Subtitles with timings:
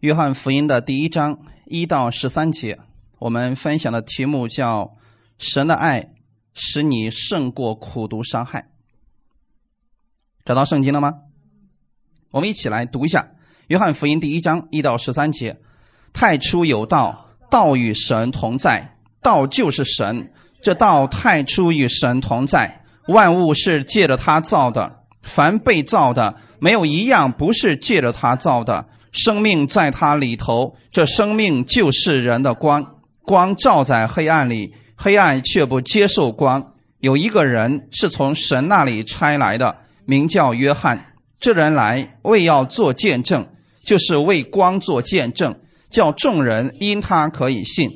[0.00, 2.78] 约翰福音的第一章一到十三节，
[3.18, 4.96] 我们分享的题目叫
[5.36, 6.14] “神的爱
[6.54, 8.70] 使你胜过苦毒伤害”。
[10.42, 11.16] 找到圣经了吗？
[12.30, 13.32] 我们一起来读一下
[13.66, 15.60] 约翰福音第一章一到十三节
[16.14, 20.32] ：“太初有道，道与神同在，道就是神。
[20.62, 28.88] 这道太初与神同在，万物是借着他造的，凡被造的，没有一样不是借着他造的。
[29.12, 32.96] 生命在他里头，这生命就是人的光。
[33.22, 36.74] 光照在黑暗里，黑暗却不接受光。
[36.98, 41.06] 有一个人是从神那里差来的，名叫约翰。
[41.38, 43.48] 这人来为要做见证，
[43.82, 45.58] 就是为光做见证，
[45.90, 47.88] 叫众人因他可以信。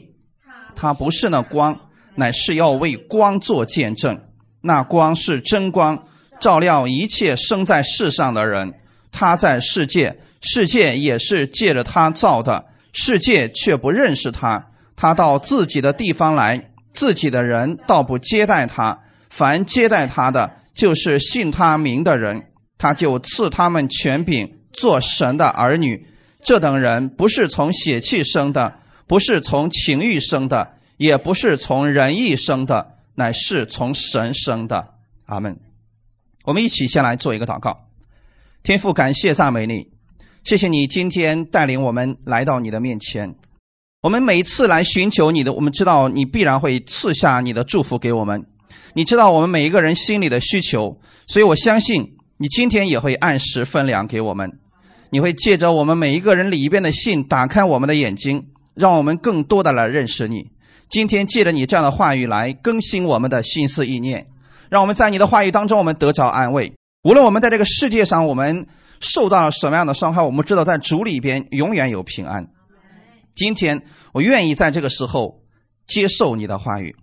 [0.75, 1.79] 他不是那光，
[2.17, 4.19] 乃是要为光做见证。
[4.63, 6.05] 那光是真光，
[6.41, 8.75] 照亮一切生在世上的人。
[9.13, 14.67] 他在世界，世界也是借着他造的，世界却不认识他。
[14.95, 19.01] 他到自己的地方来，自己的人倒不接待他。
[19.31, 22.51] 凡接待他的，就是信他名的人。
[22.77, 26.07] 他就赐他们权柄，做神的儿女。
[26.43, 28.75] 这等人不是从血气生的，
[29.07, 34.91] 不是从情欲生的，也不是从人意生的，乃是从神生的。
[35.25, 35.59] 阿门。
[36.45, 37.89] 我们一起先来做一个祷告。
[38.63, 39.89] 天父，感谢赞美你，
[40.45, 43.35] 谢谢你今天带领我们来到你的面前。
[44.03, 48.45] 我们每一次来寻求你的，我们知道你必然会赐下你的祝福给我们。
[48.93, 52.15] 你知道我们每一个人心里的需求，所以我相信。
[52.37, 54.59] 你今天也会按时分粮给我们，
[55.11, 60.51] 你会借着我们每一个人里边的信打开我们的眼睛，让我们更多的来认识你。
[60.91, 64.27] 今天借着你这样的话语来更新我们的心思意念，
[64.69, 66.75] 让我们在你的话语当中我们得着安慰。
[67.05, 68.67] 无论我们在这个世界上我们
[69.05, 72.49] 受到了什么样的伤害，我们知道在主里边永远有平安。
[73.35, 75.43] 今天我愿意在这个时候
[75.87, 76.97] 接受你的话语，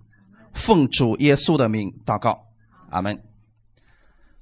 [0.53, 2.47] 奉主耶稣的名祷告，
[2.89, 3.21] 阿门。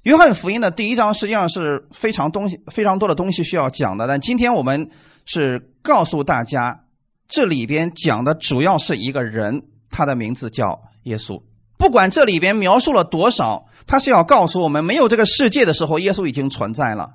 [0.02, 4.90] 约翰福音的第一章实际上是非常东西非常多的东西需要讲的，但今天我们
[5.26, 6.84] 是告诉大家，
[7.28, 11.42] 这里边讲的主要是一个人，他的名字叫耶稣。
[11.76, 17.10] 不管这里边描述了多少，他是要告诉我们，没有这个世界的时候，耶稣已经存在了，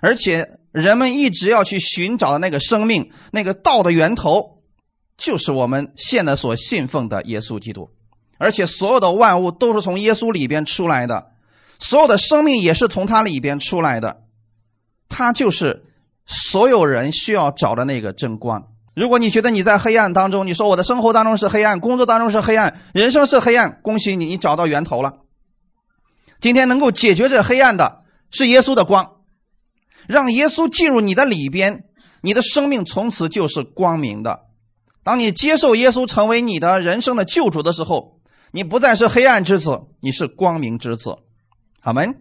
[0.00, 4.62] 而且人们一直要去寻找的那个生命，那个道的源头，
[5.16, 7.90] 就是我们现在所信奉的耶稣基督，
[8.38, 11.32] 而且所有的万物都是从耶稣里边出来的。
[11.80, 14.22] 所有的生命也是从他里边出来的，
[15.08, 15.84] 他就是
[16.26, 18.68] 所有人需要找的那个真光。
[18.96, 25.18] 如果你觉得你在黑暗当中，你说我的生活当中是黑暗，工作当中是黑暗，人生是黑暗，恭喜你，你找到源头了。
[26.40, 29.17] 今天能够解决这黑暗的是耶稣的光，
[30.08, 31.84] 让耶稣进入你的里边，
[32.22, 34.40] 你的生命从此就是光明的。
[35.04, 38.18] 当你接受耶稣成为你的人生的救主的时候，
[38.50, 41.16] 你不再是黑暗之子，你是光明之子。
[41.82, 42.16] 阿门。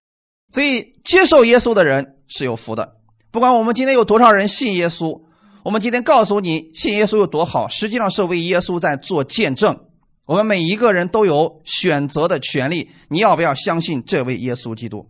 [0.53, 2.97] 所以接受耶稣的人是有福的。
[3.31, 5.21] 不管我们今天有多少人信耶稣，
[5.63, 9.77] 我们今天告诉你信耶稣有多好，实际上是为耶稣在做见证。
[10.25, 12.89] 我们每一个人都有选择的权利。
[13.09, 15.07] 你要不要相信这位耶稣基督？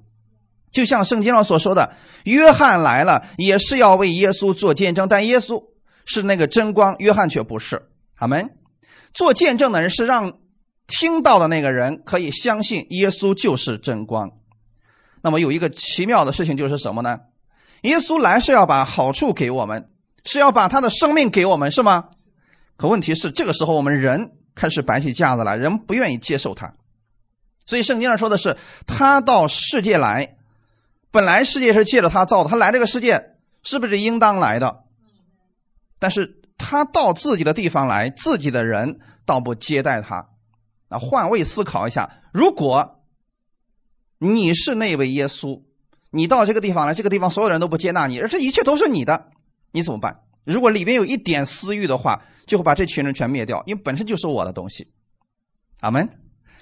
[0.72, 1.94] 就像圣经上所说的，
[2.26, 5.64] 约翰来了也是要为耶稣做见证，但耶稣
[6.06, 7.90] 是那个真光，约翰却不是。
[8.16, 8.50] 阿门。
[9.14, 10.34] 做见证的人是让
[10.86, 14.32] 听到的那个人可以相信耶稣就是真光。
[15.22, 17.20] 那么有一个奇妙的事情就是什么呢？
[17.82, 19.90] 耶稣来是要把好处给我们，
[20.24, 22.06] 是要把他的生命给我们，是吗？
[22.78, 26.74] 可问题是，这个时候我们人开始摆起架子来，人不愿意接受他。
[27.66, 28.56] 所以圣经上说的是，
[28.86, 30.37] 他到世界来，
[31.18, 33.32] 本来世界是借着他造的，他来这个世界
[33.64, 34.84] 是不是应当来的？
[35.98, 40.30] 但是他到自己的地方来，自己的人倒不接待他。
[40.88, 42.94] 那换位思考一下，如果。
[44.20, 45.64] 你是那位耶稣，
[46.12, 49.30] 你到这个地方来，这个地方所有人都不接纳你，而这一切都是你的，
[49.72, 50.22] 你怎么办？
[50.44, 54.92] 如果里面有一点私欲的话，就会把这群人全灭掉，因为本身就是我的东西。
[55.82, 56.10] 阿门。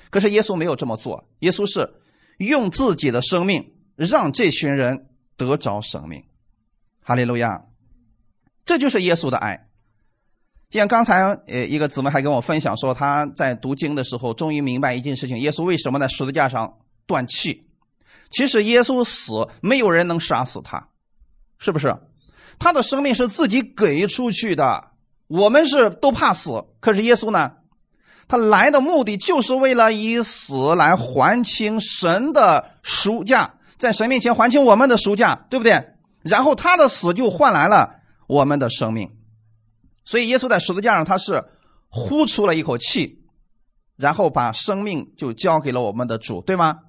[0.10, 1.94] 可是耶稣没有这么做，耶稣是
[2.40, 5.08] 用自己的生命让这群人
[5.38, 6.24] 得着生命。
[7.02, 7.66] 哈利路亚，
[8.66, 9.68] 这就是耶稣的爱。
[10.70, 16.78] 就像刚才呃一个姊妹还跟我分享说，她在读经的时候终于明白一件事情：耶稣为什么在十字架上。
[17.08, 17.68] 断气，
[18.32, 20.90] 其实耶稣死，没有人能杀死他，
[21.60, 21.96] 是不是？
[22.58, 24.88] 他的生命是自己给出去的。
[25.28, 27.52] 我们是都怕死，可是耶稣呢？
[28.28, 35.94] 他来的目的就是为了以死来还清神的赎价，在神面前还清我们的赎价，对不对？
[36.22, 39.12] 然后他的死就换来了我们的生命。
[40.06, 41.44] 所以耶稣在十字架上，他是
[41.90, 43.24] 呼出了一口气，
[43.96, 46.80] 然后把生命就交给了我们的主，对吗？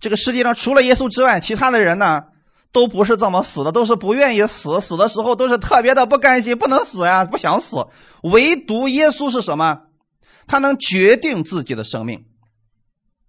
[0.00, 2.24] 这个世界上除了耶稣之外，其他的人呢，
[2.72, 7.86] 都不是这么死的，都是不愿意死，死的时候都是特别的不甘心，不能死呀，不想死。
[8.22, 9.82] 唯独耶稣是什么？
[10.46, 12.26] 他能决定自己的生命。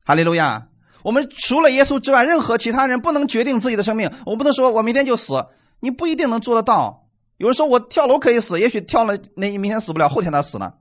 [0.03, 0.67] 哈利路亚！
[1.05, 4.11] 我们除了耶稣之外，任何其他人不能决定自己的生命。
[4.25, 5.35] 我不能说我明天就死，
[5.79, 7.05] 你不一定能做得到。
[7.37, 10.73] 有人说我跳楼可以死，也许跳了那明天死不了，后天他死呢。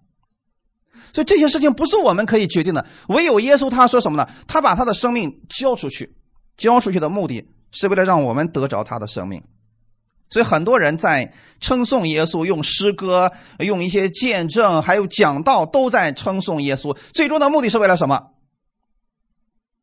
[1.13, 2.87] 所以这些事情不是我们可以决定的。
[3.09, 4.27] 唯有耶稣他说什么呢？
[4.49, 6.17] 他把他的生命交出去，
[6.57, 9.43] 交出去的目的是为了让我们得着他的生命。
[10.31, 16.97] 所以很多人在称颂耶稣，用诗歌、用一些见证，还有讲道，都在称颂耶稣。
[17.13, 18.31] 最终的目的是为了什么？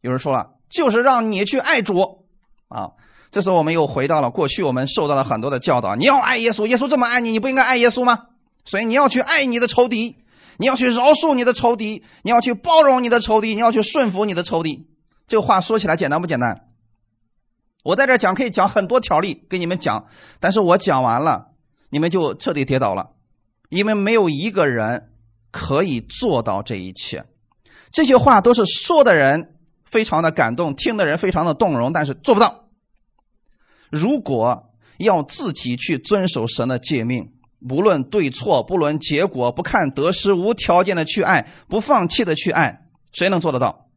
[0.01, 2.25] 有人说了，就是让你去爱主
[2.67, 2.89] 啊！
[3.31, 8.25] 这时候我们又回到了过去，我们受到了很多的教导：你要爱耶稣，耶稣这么爱你，你不应该爱耶稣吗？
[8.65, 10.17] 所以你要去爱你的仇敌，
[10.57, 14.87] 你要去饶恕你的仇敌，你要去包容你的仇敌，你要去顺服你的仇敌。
[15.27, 16.67] 这个话说起来简单不简单？
[17.83, 20.07] 我在这讲可以讲很多条例给你们讲，
[20.39, 21.51] 但是我讲完了，
[21.89, 23.11] 你们就彻底跌倒了，
[23.69, 25.09] 因为没有一个人
[25.51, 27.23] 可以做到这一切。
[27.91, 29.50] 这些话都是说的人。
[29.91, 32.65] 非常的感动，听的人非常的动容，但是做不到。
[33.89, 37.33] 如果要自己去遵守神的诫命，
[37.67, 43.89] 不论对错，不论结果，不看得失，无条件的去爱，不放弃的去爱，谁能做得到？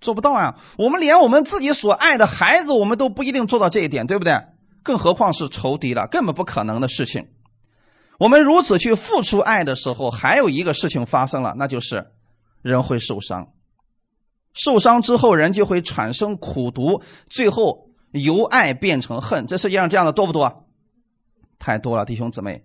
[0.00, 0.58] 做不到啊！
[0.78, 4.40] 我们连我们自己所爱的孩子，我们都不一定做到这一点，对不对？
[4.82, 7.28] 更何况是仇敌了，根本不可能的事情。
[8.18, 12.06] 我们如此去付出爱的时候，还有一个事情发生了，那就是
[12.62, 13.52] 人会受伤。
[14.54, 19.46] 受伤之后，人就会产生苦毒，最后由爱变成恨。
[19.46, 20.66] 这世界上这样的多不多？
[21.58, 22.64] 太多了，弟兄姊妹。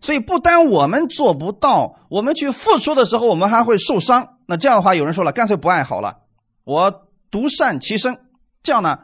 [0.00, 4.36] 所以不单我们做不到，我们去付出的时候，我们还会受伤。
[4.46, 6.18] 那这样的话，有人说了，干脆不爱好了，
[6.62, 8.16] 我独善其身，
[8.62, 8.96] 这样呢，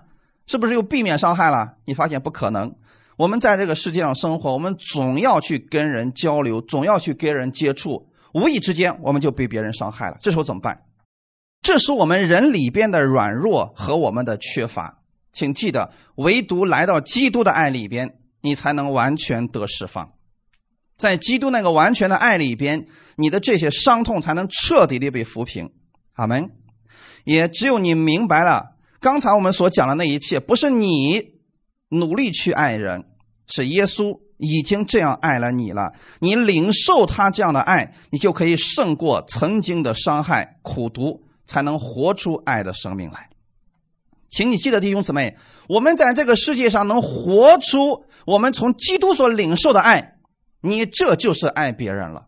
[0.46, 1.74] 是不是又避免伤害了？
[1.84, 2.76] 你发现不可能。
[3.16, 10.16] 我们在这个世界上生活，我们总要去跟人交流，总要去跟人接触，无意之间我们就被别人伤害了。
[10.20, 10.83] 这时候怎么办？
[11.64, 14.98] 这是我们人里边的软弱和我们的缺乏，
[15.32, 20.12] 请记得，唯独来到基督的爱里边，你才能完全得释放。
[20.98, 25.70] 在基督那个完全的爱里边，你的这些伤痛才能彻底的被抚平。
[26.12, 26.50] 阿门。
[27.24, 31.40] 也只有你明白了刚才我们所讲的那一切，不是你
[31.88, 33.06] 努力去爱人，
[33.46, 35.94] 是耶稣已经这样爱了你了。
[36.18, 41.23] 你领受他这样的爱，你就可以胜过曾经的伤害、苦毒。
[41.46, 43.30] 才能活出爱的生命来，
[44.28, 45.36] 请你记得，弟兄姊妹，
[45.68, 50.16] 我们在这个世界上能活出我们从基督所领受的爱，
[50.60, 52.26] 你这就是爱别人了。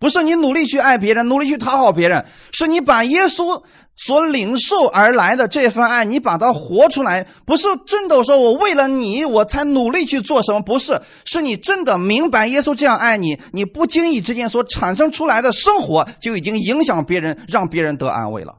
[0.00, 3.62] 不是你努力去爱别人，努力去讨好别人，是你把耶稣
[3.96, 7.26] 所领受而来的这份爱，你把它活出来。
[7.44, 10.60] 不是真的说，我为了你，我才努力去做什么。
[10.62, 18.54] 不是，是你真的明白耶稣这样爱你，你不经意之间所产生出来的生活，就已经影响别人，让别人得安慰了。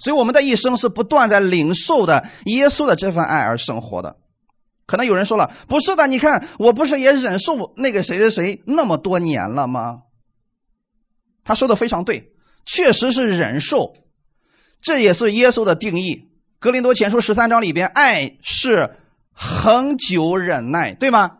[0.00, 4.16] 所以，我们的一生是不断在领受的耶稣的这份爱而生活的。
[4.86, 10.00] 可能有人说了，不是的，你看，我不是也忍受那个谁谁谁那么多年了吗？
[11.44, 12.32] 他说的非常对，
[12.64, 13.94] 确实是忍受，
[14.80, 16.30] 这也是耶稣的定义。
[16.58, 18.96] 格林多前书十三章里边，爱是
[19.32, 21.38] 恒久忍耐，对吗？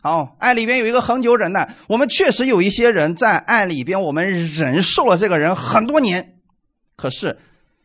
[0.00, 1.74] 好，爱里边有一个恒久忍耐。
[1.86, 6.36] 我们确实有一些人在爱里边，我们忍受了这个人很多年。
[6.96, 7.38] 可是，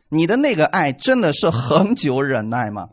[0.09, 2.89] 你的那个爱真的是恒久忍耐吗？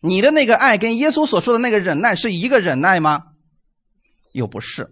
[0.00, 3.22] 你的那个爱跟耶稣所说的那个忍耐是一个忍耐吗？
[4.32, 4.90] 又不是。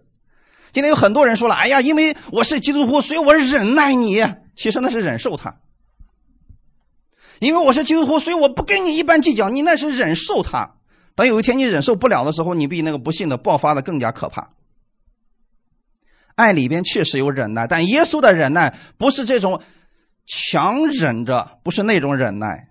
[0.72, 4.24] 今天有很多人说了：“哎呀，因为我是基督徒，所以我忍耐你。”
[4.54, 5.56] 其实那是忍受他。
[7.38, 9.48] 因为我是基督徒，所以我不跟你一般计较。
[9.48, 10.74] 你那是忍受他。
[11.14, 14.50] 等有一天你忍受不了的时候，你比那个不幸的爆发的更加可怕。
[16.34, 19.60] 爱里边确实有忍耐，但耶稣的忍耐不是这种
[20.26, 22.68] 强忍着，不是那种忍耐。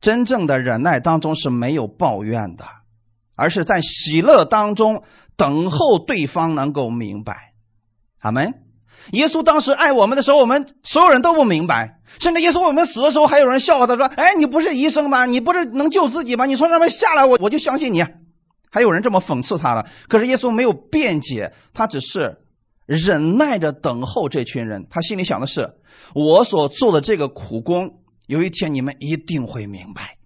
[0.00, 2.64] 真正的忍耐当中是没有抱怨的，
[3.36, 5.02] 而是在喜乐当中。
[5.36, 7.54] 等候对方能够明白，
[8.20, 8.54] 阿门。
[9.10, 15.26] 耶稣当时爱我们的时候，我们所有人都不明白，甚至耶稣我们死的时候，还有人笑话他说：“哎，你不是医生吗？
[15.26, 16.46] 你不是能救自己吗？
[16.46, 18.04] 你从上面下来，我我就相信你。”
[18.70, 19.84] 还有人这么讽刺他了。
[20.08, 22.38] 可是耶稣没有辩解，他只是
[22.86, 24.86] 忍耐着等候这群人。
[24.88, 25.68] 他心里想的是：
[26.14, 27.98] 我所做的这个苦工，
[28.28, 30.16] 有一天你们一定会明白。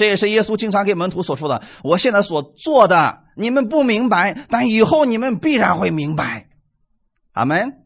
[0.00, 6.48] 这也是耶稣经常给门徒所说的：“我现在所做的，你们不明白，但以后你们必然会明白。”
[7.36, 7.84] 阿门。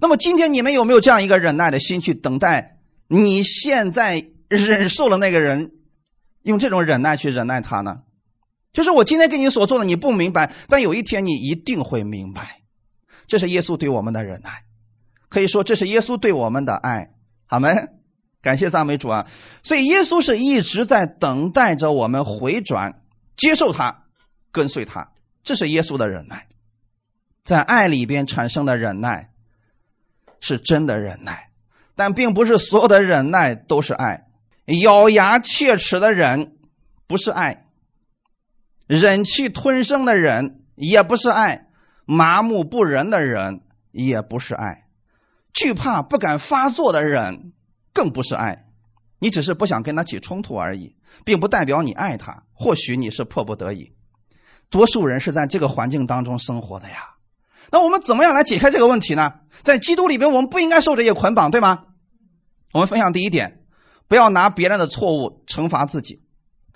[0.00, 5.72] 那么今天你们有没有这样一个忍耐的心去等待你现在忍受了那个人，
[6.44, 7.98] 用这种忍耐去忍耐他呢？
[8.72, 12.62] 就是我今天跟你所做的，你不明白，但有一天你一定会明白。
[13.26, 14.62] 这是耶稣对我们的忍耐，
[15.28, 17.10] 可以说这是耶稣对我们的爱。
[17.48, 17.97] 阿门。
[18.40, 19.26] 感谢赞美主啊！
[19.62, 23.02] 所以耶稣是一直在等待着我们回转，
[23.36, 24.04] 接受他，
[24.52, 25.10] 跟随他。
[25.42, 26.46] 这是耶稣的忍耐，
[27.44, 29.30] 在爱里边产生的忍耐，
[30.40, 31.50] 是真的忍耐。
[31.96, 34.28] 但并不是所有的忍耐都是爱，
[34.82, 36.56] 咬牙切齿的忍
[37.08, 37.66] 不是爱，
[38.86, 41.66] 忍气吞声的忍也不是爱，
[42.04, 44.86] 麻木不仁的人也不是爱，
[45.52, 47.52] 惧怕不敢发作的忍。
[47.98, 48.66] 更不是爱，
[49.18, 52.44] 你只是不想跟他起冲突而已，并不代表你爱他。
[52.52, 53.92] 或许你是迫不得已，
[54.70, 57.16] 多数人是在这个环境当中生活的呀。
[57.72, 59.32] 那我们怎么样来解开这个问题呢？
[59.64, 61.86] 在基督里边，我们不应该受这些捆绑，对吗？
[62.72, 63.64] 我们分享第一点，
[64.06, 66.22] 不要拿别人的错误惩罚自己。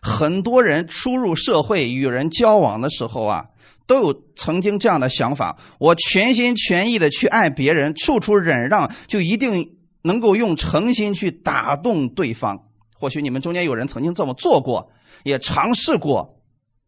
[0.00, 3.47] 很多人初入社会与人交往的时候啊，
[3.87, 9.76] 都有曾经这样的想法：我全心全意的去爱别人，处处忍让，就一定。
[10.02, 14.90] 能够用诚心去打动对方，或许你们中间有人曾经这么做过，
[15.25, 16.38] 也尝试过。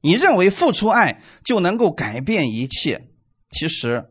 [0.01, 3.09] 你认为付出爱就能够改变一切，
[3.51, 4.05] 其实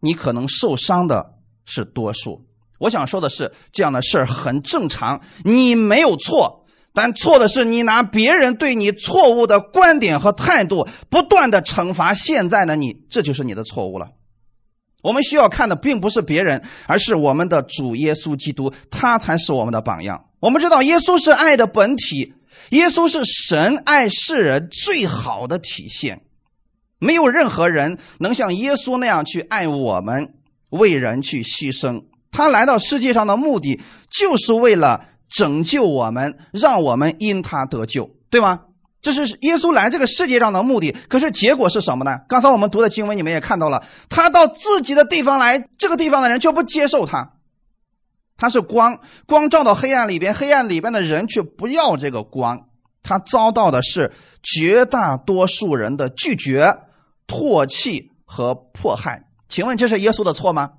[0.00, 2.46] 你可能受伤的是多数。
[2.78, 14.10] 我想说的是，这样的事儿很正常，你没有错，但错的是你拿别人对你错误的观点和态度，不断的惩罚现在的你，这就是你的错误了。
[15.02, 20.26] 我们需要看的并不是别人，而是我们的主耶稣基督，他才是我们的榜样。
[20.40, 22.34] 我们知道，耶稣是爱的本体，
[22.70, 26.22] 耶稣是神爱世人最好的体现。
[26.98, 30.34] 没有任何人能像耶稣那样去爱我们，
[30.68, 32.04] 为人去牺牲。
[32.30, 33.80] 他来到世界上的目的，
[34.10, 38.60] 就是为了拯救我们，让我们因他得救，对吗？
[39.02, 42.18] 这是耶稣来这个世界上的目的，可是结果是什么呢？
[42.28, 47.32] 刚才我们读的经文，你们也看到了，他到自己的地方来，这个地方的人却不接受他。
[48.36, 52.68] 他是光，光照到黑暗里边，黑暗里边的人却不要这个光。
[53.02, 56.78] 他遭到的是绝大多数人的拒绝、
[57.26, 59.24] 唾弃和迫害。
[59.48, 60.72] 请问这是耶稣的错吗？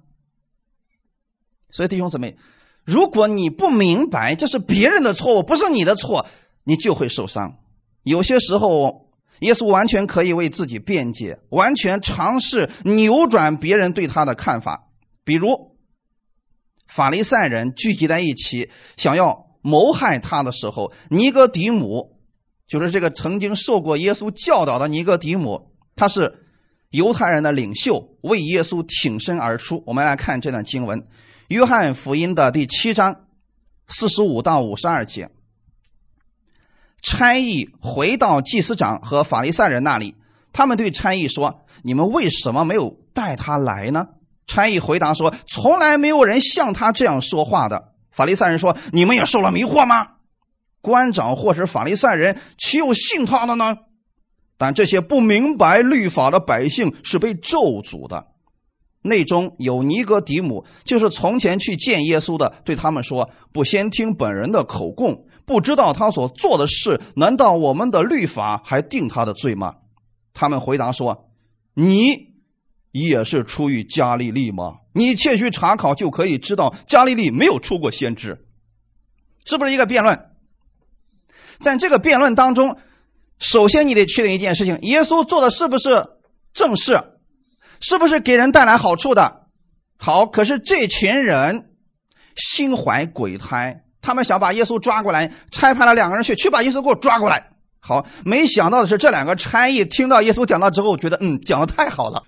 [1.72, 2.38] 所以弟兄姊妹，
[2.84, 6.28] 如果你不明白这是别人的错误，不是你的错，
[6.64, 7.58] 你就会受伤。
[8.04, 9.10] 有些时候，
[9.42, 14.88] 耶稣完全可以为自己辩解，完全尝试扭转别人对他的看法。
[15.24, 15.76] 比如，
[16.88, 22.18] 法利赛人聚集在一起，想要谋害他的时候，尼哥底母，
[22.68, 26.46] 就是这个曾经受过耶稣教导的尼哥底母，他是
[26.90, 29.84] 犹太人的领袖，为耶稣挺身而出。
[29.86, 31.00] 我们来看这段经文，
[31.50, 33.28] 《约翰福音》的第七章
[33.88, 35.30] 四十五到五十二节。
[37.02, 40.16] 差役回到祭司长和法利赛人那里，
[40.54, 44.06] 他们对差役说：“你们为什么没有带他来呢？”
[44.46, 50.08] 差役回答说：“从来没有人像他这样说话的。”法利赛人说：“你们也受了迷惑吗？
[50.82, 53.78] 官长或是法利赛人岂有信他的呢？
[54.58, 58.28] 但这些不明白律法的百姓是被咒诅的。”
[59.04, 69.76] 内中有尼哥底母，就是从前去见耶稣的，对他们说：“不先听本人的口供。”不知道他所做的事，难道我们的律法还定他的罪吗？
[70.34, 71.30] 他们回答说
[71.76, 72.30] ：“你
[72.94, 74.78] 也是出于加利利吗？
[74.94, 78.46] 你切须查考，就可以知道加利利没有出过先知，
[79.46, 80.30] 是不是一个辩论？
[81.60, 82.78] 在这个辩论当中，
[83.40, 86.08] 首先你得确定一件事情：耶稣做的是不是
[86.54, 86.98] 正事？
[87.82, 89.48] 是不是给人带来好处的？
[89.98, 91.74] 好，可是这群人
[92.38, 93.84] 心怀鬼胎。
[94.02, 97.52] 他们想把耶稣抓过来，差派了两个人去，去把耶稣给我抓过来。
[97.80, 102.24] 好，没想到的是，这两个差役听到耶稣讲道之后，觉得嗯，讲的太好了。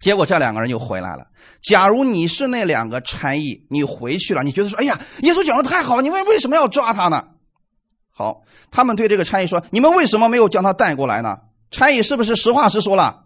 [0.00, 1.24] 结果这两个人就回来了。
[1.62, 7.24] 假如你是那两个差役，你回去了，你觉得说，哎呀，耶稣讲的太好了，你们为什么要抓他呢？
[8.12, 11.36] 好，他们对这个差役说，你们为什么没有将他带过来呢？
[11.70, 13.24] 差役是不是实话实说了？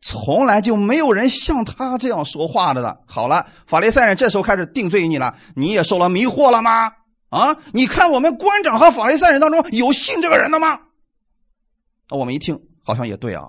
[0.00, 3.00] 从来就没有人像他这样说话的了。
[3.06, 5.36] 好了，法利赛人这时候开始定罪于你了。
[5.56, 6.92] 你也受了迷惑了吗？
[7.30, 10.80] 啊，你看我们官长和法利赛人当中有信这个人的吗？
[12.10, 13.48] 我们一听，好像也对啊。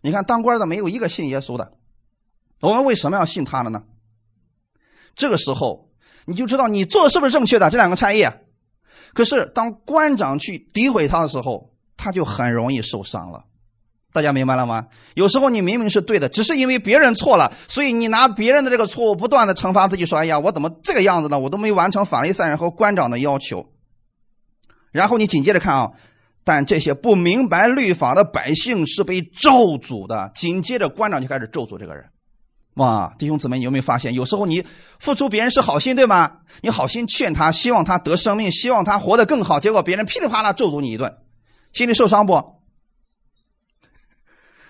[0.00, 1.72] 你看当官的没有一个信耶稣的，
[2.60, 3.82] 我们为什么要信他的呢？
[5.16, 5.90] 这个时候
[6.24, 7.68] 你就知道你做的是不是正确的。
[7.68, 8.24] 这两个差役，
[9.12, 13.44] 可是当官长去诋毁他的时候，他就很容易受伤了。
[14.14, 14.86] 大家明白了吗？
[15.14, 21.40] 有时候你明明是对的，只是因为别人错了，所以你拿别人的这个错误不断的惩罚自己，说：“哎呀，我怎么这个样子呢？
[21.40, 23.66] 我都没完成法利赛人和官长的要求。”
[24.92, 25.88] 然后你紧接着看啊，
[26.44, 30.30] 但这些不明白律法的百姓是被咒诅的。
[30.36, 32.04] 紧接着官长就开始咒诅这个人。
[32.74, 34.64] 哇，弟兄姊妹，你有没有发现，有时候你
[35.00, 36.30] 付出别人是好心，对吗？
[36.60, 41.16] 你好心劝他，希望他得生命，希望他活得更好，结果别人噼里啪啦咒诅你一顿，
[41.72, 42.62] 心里受伤不？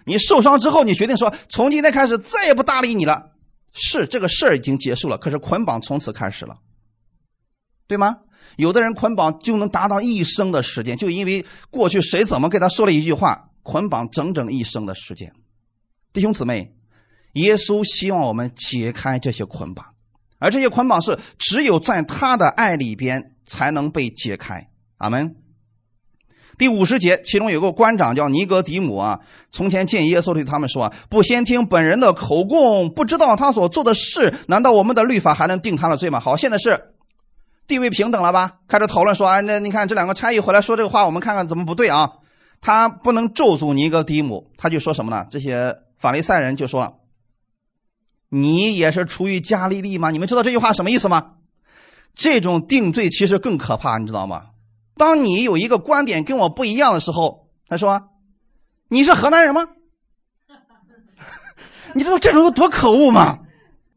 [0.04, 3.30] 你受伤之后，你决定说从今天开始再也不搭理你了。
[3.76, 6.58] 是这个事儿已经结束了，可是捆绑从此开始了，
[7.88, 8.18] 对吗？
[8.56, 15.32] 有的人捆绑就能达到一生的时间，就因为过去谁怎么给他说了一句话，捆绑整整一生的时间。
[16.12, 16.72] 弟兄姊妹，
[17.32, 19.84] 耶稣希望我们解开这些捆绑，
[20.38, 24.70] 而这些捆绑是只有在他的爱里边才能被解开。
[24.98, 25.34] 阿门。
[26.58, 29.20] 第五十节，其中有个官长叫尼格迪姆啊。
[29.50, 36.94] 从前见耶稣对他们说：“不先听本人的口供，不知道他所做的事，难道我们的律法还能定他的罪吗？”好，现在是
[37.66, 38.58] 地位平等了吧？
[38.68, 42.10] 开始讨论说：“啊，那你看这两个差役回来说这个话，我们看看怎么不对啊？”
[42.60, 45.26] 他不能咒诅尼格迪姆，他就说什么呢？
[45.28, 46.94] 这些法利赛人就说了
[48.30, 50.10] ：“你也是出于加利利吗？
[50.10, 51.32] 你们知道这句话什么意思吗？”
[52.16, 54.44] 这种定罪其实更可怕，你知道吗？
[54.96, 58.10] 当你有一个观点跟我不一样的时候，他说
[58.88, 59.68] ：“你是河南人吗？”
[61.94, 63.38] 你知道这种有多可恶吗？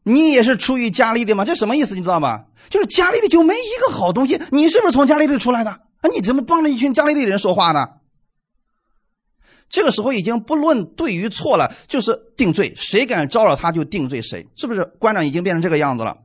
[0.04, 1.44] 你也是出于加利利吗？
[1.46, 1.96] 这什么意思？
[1.96, 2.46] 你知道吗？
[2.70, 4.42] 就是加利利就没一个好东西。
[4.52, 5.72] 你是不是从加利利出来的？
[5.72, 7.88] 啊，你怎么帮着一群加利利人说话呢？
[9.70, 14.86] 这个时候已经不论对与错了，就是定罪，谁敢招惹他就定罪谁，是不是？
[15.00, 16.18] 官长已经变成这个样子了。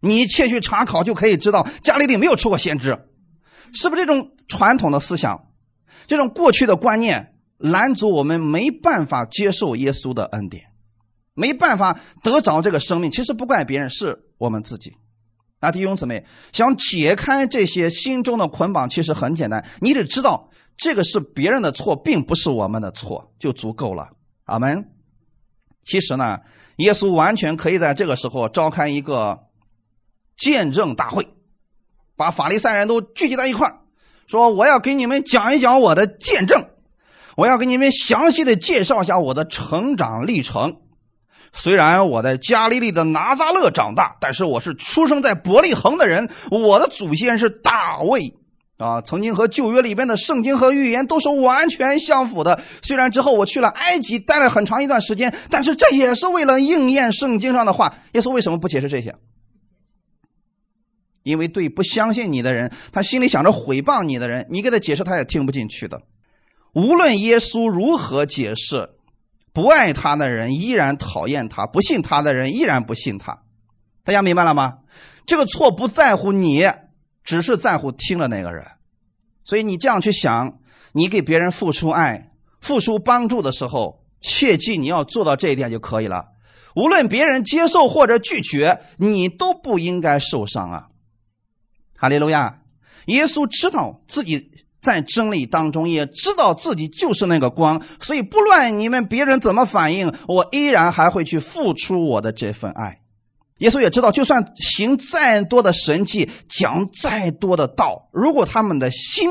[0.00, 2.98] 你窃去查考就可以知道，加利利没有出过先知。
[3.72, 5.48] 是不是这种传统的思想，
[6.06, 10.64] 这种过去的观念拦阻我们没办法接受耶稣的恩典，
[11.34, 13.10] 没办法得着这个生命？
[13.10, 14.94] 其实不怪别人，是我们自己。
[15.60, 24.10] 啊，弟兄姊妹，想解开这些心中的捆绑，其实很简单，你得知道这个是别人的错，并不是我们的错，就足够了。
[24.44, 24.92] 阿门。
[25.82, 26.40] 其实呢，
[26.76, 29.46] 耶稣完全可以在这个时候召开一个
[30.36, 31.26] 见证大会。
[32.16, 33.70] 把法利赛人都聚集在一块
[34.26, 36.64] 说：“我要给你们讲一讲我的见证，
[37.36, 40.78] 我要给你们详细的介绍一下我的成长历程。
[41.52, 46.28] 虽然我在加利利的拿撒勒长大，但是我是出生在伯利恒的人。
[46.50, 48.34] 我的祖先是大卫
[48.78, 52.60] 啊，曾经和旧约里边的圣经和预言都是完全相符的。
[52.82, 57.94] 虽然之后我去了埃及，待了很长一段时间，但是这也是为了应验圣经上的话。
[58.12, 59.14] 耶稣为什么不解释这些？”
[61.26, 66.00] 因为对不相信你的人，他心里想着毁谤你的人，你给他解释他也听不进去的。
[66.72, 68.90] 无论耶稣如何解释，
[69.52, 73.42] 不爱他的人依然讨厌他，不信他的人依然不信他。
[74.04, 74.74] 大家明白了吗？
[75.26, 76.64] 这个错不在乎你，
[77.24, 78.64] 只是在乎听的那个人。
[79.44, 80.60] 所以你这样去想，
[80.92, 86.26] 你给别人付出爱、付出帮助的时候，切记你要做到这一点就可以了。
[86.76, 90.86] 无论别人接受或者拒绝，你都不应该受伤啊。
[91.96, 92.62] 哈利路亚！
[93.06, 103.00] 耶稣知道自己在真理当中，也知道自己就是那个光，所以不论你们别人怎么反应，我依然还会去付出我的这份爱。
[103.58, 109.30] 耶稣也知道，就算行再多的神迹，讲再多的道，如果他们的心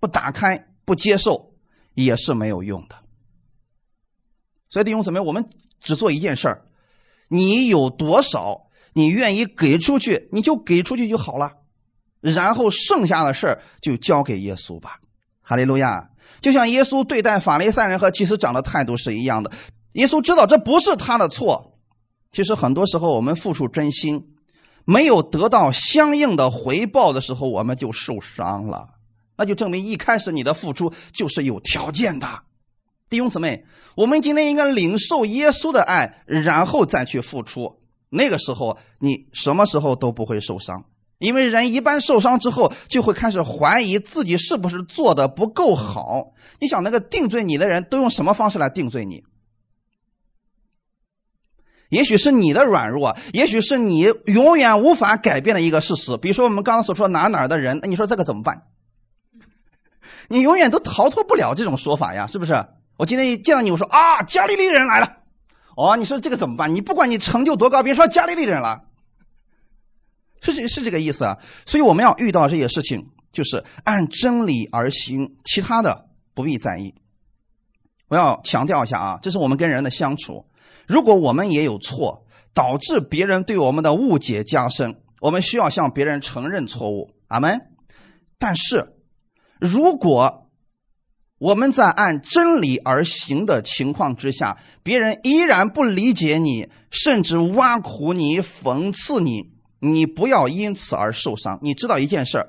[0.00, 1.52] 不打开、不接受，
[1.94, 2.96] 也是没有用的。
[4.68, 5.48] 所以弟兄姊妹，我们
[5.80, 6.64] 只做一件事儿：
[7.28, 11.52] 你有多少，你愿意给出去，你就给出去就好了。
[12.20, 14.98] 然后剩下的事儿就交给耶稣吧，
[15.42, 16.08] 哈利路亚！
[16.40, 19.50] 就像耶稣对待法利赛人和祭司长的态度是一样的。
[19.92, 21.78] 耶稣知道这不是他的错。
[22.30, 24.28] 其实很多时候我们付出真心，
[24.84, 28.88] 没有得到相应的回报的时候，我们就受伤了。
[29.36, 32.26] 那就证明一开始你的付出就是有条件的。
[33.08, 33.64] 弟兄姊妹，
[33.96, 37.80] 我们今天应该领受耶稣的爱，然后再去付出。
[38.10, 40.84] 那个时候你什么时候都不会受伤。
[41.20, 46.32] 因为人一般受伤之后，就会开始怀疑自己是不是做的不够好。
[46.58, 49.22] 你想，那个定罪你的人都用什么方式来定罪你？
[51.90, 56.16] 也许是你的软弱，也许是你永远无法改变的一个事实。
[56.16, 58.62] 比如说，我们刚刚所说哪哪的人，那你说这个怎么办？
[60.28, 62.64] 你永远都逃脱不了这种说法呀，是不是？
[62.96, 65.16] 我今天一见到你，我说啊，加利利人来了。
[65.76, 66.74] 哦，你说这个怎么办？
[66.74, 68.84] 你不管你成就多高，别说加利利人了。
[70.40, 76.94] 是这是这个意思啊，所以我们要遇到这些事情，就是按真理而行，其他的不必在意。
[78.08, 80.46] 我要强调一下啊，这是我们跟人的相处。
[80.86, 87.14] 如果我们也有错，导致别人对我们的误解加深，我们需要向别人承认错误。
[87.28, 87.60] 阿门。
[88.38, 88.94] 但是，
[89.60, 90.50] 如果
[91.38, 101.58] 我们在按真理而行的情况之下，别人依然不理解你，甚至挖苦你、讽刺你，你不要因此而受伤。
[101.62, 102.46] 你知道一件事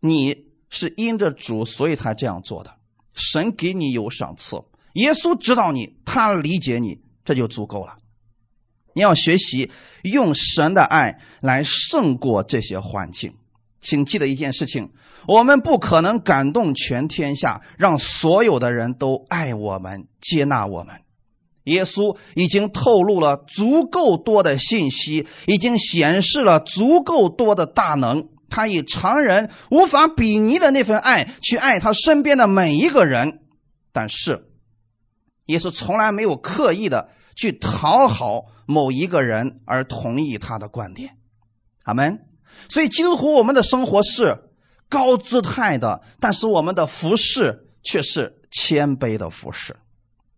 [0.00, 2.74] 你是因着主，所以才这样做的。
[3.12, 4.56] 神给你有赏赐。
[4.94, 7.98] 耶稣知道你，他理解你，这就足够了。
[8.92, 9.70] 你要学习
[10.02, 13.34] 用神的爱来胜过这些环境。
[13.80, 14.90] 请记得一件事情：
[15.26, 21.00] 我们不可能感动全天下，让所有的人都爱我们、接纳我们。
[21.64, 28.28] 耶稣已经透露了足够多的信息，已经显示了足够多的大能。
[28.48, 33.40] 他以常人无法比拟的那份爱去爱他身边的每一个人，
[33.92, 34.46] 但是。
[35.46, 41.16] 耶稣从来没有刻意的去讨好某一个人而同意他的观点，
[41.82, 42.20] 阿门。
[42.68, 44.44] 所以，几乎我们的生活是
[44.88, 49.76] 高姿态的，但是我们的服饰却是谦卑的服饰。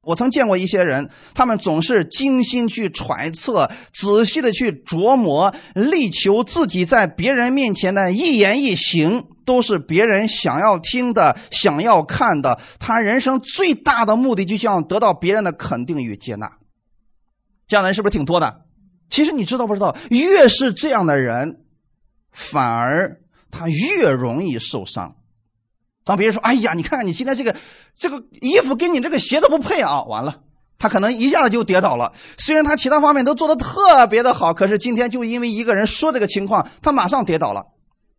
[0.02, 9.26] 我曾见过一些人，他们总是精心去揣测，仔细的去琢磨，力求自己在别人面前的一言一行。
[9.44, 12.60] 都是别人想要听的、想要看的。
[12.78, 16.48] 他人生最大的目的，就像得到别人的肯定与接纳。
[17.66, 18.62] 这样的人是不是挺多的？
[19.10, 19.96] 其实你知道不知道？
[20.10, 21.64] 越是这样的人，
[22.30, 25.16] 反而他越容易受伤。
[26.04, 27.54] 当别人说：“哎呀，你看看你今天这个
[27.94, 30.40] 这个衣服跟你这个鞋都不配啊！”完了，
[30.78, 32.12] 他可能一下子就跌倒了。
[32.38, 37.66] 虽然他其他方面都做的特别的好，可是今天就因为一个人说这个情况，他马上跌倒了。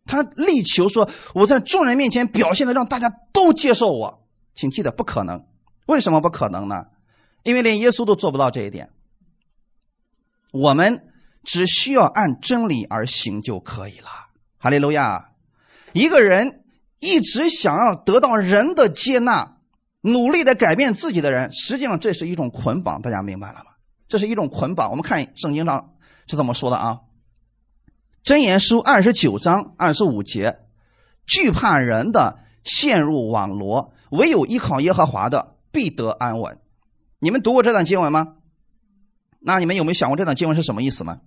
[0.06, 4.22] 他力求说：“我在众人面前表现的让大家都接受我。”
[4.54, 5.44] 请记得，不可能。
[5.86, 6.84] 为什么不可能呢？
[7.42, 8.90] 因为连耶稣都做不到这一点。
[10.52, 11.02] 我们
[11.42, 14.08] 只需要按真理而行就可以了。
[14.58, 15.30] 哈利路亚！
[15.92, 16.63] 一个人
[17.04, 19.58] 一直想要得到人的接纳，
[20.00, 23.02] 努力的改变自己的人，实际上这是一种捆绑。
[23.02, 23.72] 大家明白了吗？
[24.08, 24.90] 这是一种捆绑。
[24.90, 25.92] 我们看圣经上
[26.26, 27.00] 是怎么说的啊？
[28.24, 30.60] 箴言书二十九章二十五节：
[31.26, 36.58] 惧怕人的陷入网罗，唯有依靠耶和华的必得安稳。
[37.18, 38.36] 你们读过这段经文吗？
[39.40, 41.20] 那你们有没有想过这段经文是什么意思呢？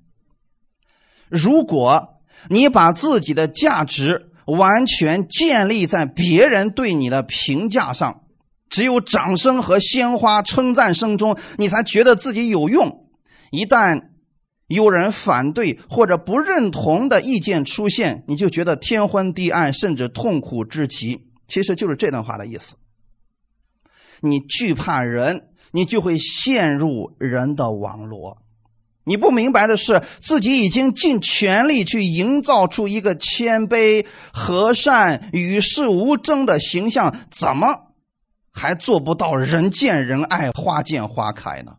[1.29, 2.15] 如果
[2.49, 8.23] 你把自己的价值完全建立在别人对你的评价上，
[8.69, 13.07] 只有掌声和鲜花称赞声中，你才觉得自己有用。
[13.51, 14.09] 一旦
[14.67, 21.27] 有人反对或者不认同的意见出现，你就觉得天昏地暗，甚至痛苦至极。
[21.47, 22.75] 其实就是这段话的意思。
[24.21, 28.39] 你惧怕人，你就会陷入人的网络。
[29.07, 37.87] 你不明白的是，自己已经尽全力去营造出一个谦卑、和善、与世无争的形象，怎么
[38.51, 41.77] 还做不到人见人爱、花见花开呢？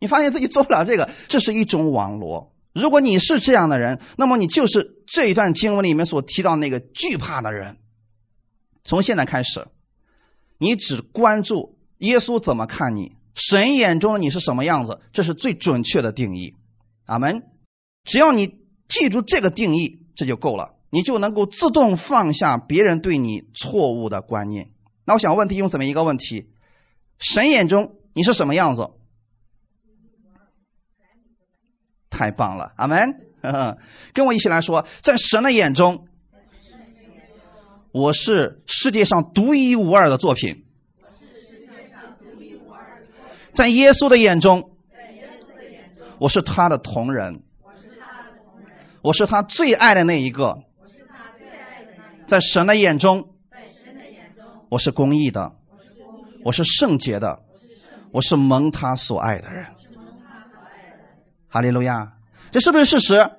[0.00, 2.52] 你发现自己做不了这个，这是一种网罗。
[2.74, 7.76] 如果你是这样的人，那么你就是这一段经文里面所提到那个惧怕的人。
[8.84, 9.66] 从现在开始，
[10.58, 16.54] 你只关注耶稣怎么看你，神眼中你是什么样子，这是最准确的定义。
[17.04, 17.44] 阿门。
[18.02, 24.70] 只要你记住这个定义，这就够了，你就能够自动放下别人对你错误的观念。
[25.04, 26.48] 那我想问题用怎么一个问题？
[27.18, 28.90] 神眼中你是什么样子？
[32.08, 33.26] 太棒了，阿门！
[34.14, 36.08] 跟我一起来说，在神的眼中，
[37.92, 40.65] 我是世界上独一无二的作品。
[43.56, 44.70] 在耶稣的眼中，
[46.18, 47.42] 我是他的同人。
[49.00, 50.58] 我是他最爱的那一个。
[52.26, 53.30] 在神的眼中，
[54.68, 55.50] 我是公义的。
[56.44, 57.40] 我是圣洁的。
[58.12, 59.64] 我是蒙他所爱的人。
[61.48, 62.12] 哈利路亚，
[62.50, 63.30] 这是不是事实？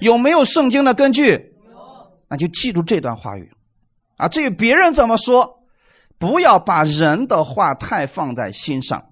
[0.00, 1.30] 有没有圣经的根据？
[1.30, 3.50] 有，那就记住这段话语
[4.18, 4.28] 啊。
[4.28, 5.62] 至于别人怎么说，
[6.18, 9.11] 不要把人的话太放在心上，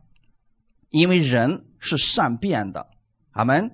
[0.91, 2.87] 因为人是善变的。
[3.33, 3.71] 阿门。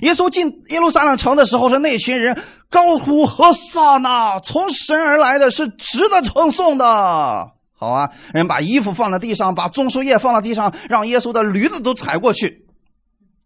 [0.00, 2.36] 耶稣进耶路撒冷城的时候，是那群人
[2.68, 7.52] 高呼何撒那，从神而来的是值得称颂的。
[7.72, 12.66] 好啊，人把衣服放在地上，把棕树叶放到地上，让耶稣的驴子都踩过去。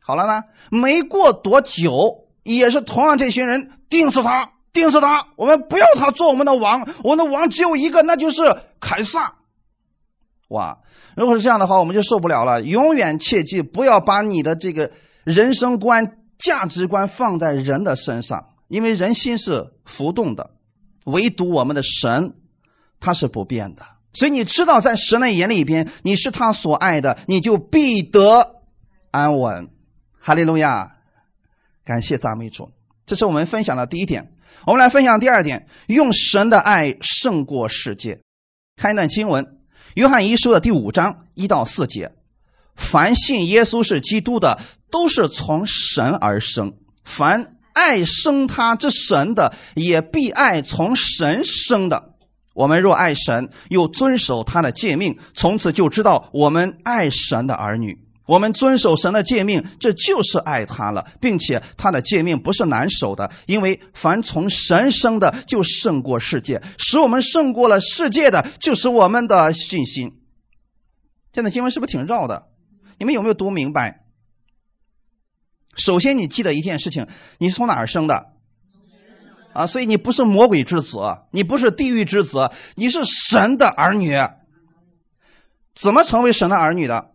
[0.01, 8.43] 好了呢，没过多久，也是同样这群人钉死他，钉死他，我们不要他做我们的王，我们的王只有一个，那就是
[8.81, 9.35] 凯撒。
[10.53, 10.79] 哇，
[11.17, 12.63] 如果是这样的话，我们就受不了了。
[12.63, 14.91] 永远切记不要把你的这个
[15.25, 20.51] 人生观、价值观放在人的身上，因为人心是浮动的，
[21.05, 22.35] 唯独我们的神，
[23.01, 23.83] 他是不变的。
[24.15, 28.63] 所以你知道，在神的眼里边，你是他所爱的，你就必得
[29.11, 29.71] 安稳。
[30.21, 30.97] 哈利路亚，
[31.85, 32.71] 感谢赞美主。
[33.07, 34.33] 这是我们分享的第一点。
[34.67, 38.21] 我们来分享第二点：用神的爱胜过世界。
[38.77, 39.45] 看一段经文，
[39.95, 42.13] 《约翰一书》的第五章一到四节：
[42.77, 44.59] 凡信耶稣是基督的，
[44.91, 46.71] 都是从神而生；
[47.05, 52.15] 凡爱生他之神的，也必爱从神生的。
[52.55, 57.99] 我们若爱神，又遵守他的诫命，从此就知道我们爱神的儿女。
[58.27, 70.21] 我们遵守神的诫命，这就是爱他了，并且他的诫命不是难守的，因为凡从神生的，就胜过世界；使我们胜过了世界的，就是我们的信心。
[71.33, 72.49] 现在经文是不是挺绕的？
[72.99, 74.05] 你们有没有读明白？
[75.77, 77.07] 首先，你记得一件事情：
[77.39, 78.33] 你是从哪儿生的？
[79.55, 80.99] 啊，所以你不是魔鬼之子，
[81.31, 84.17] 你不是地狱之子，你是神的儿女。
[85.75, 87.12] 怎么成为神的儿女的？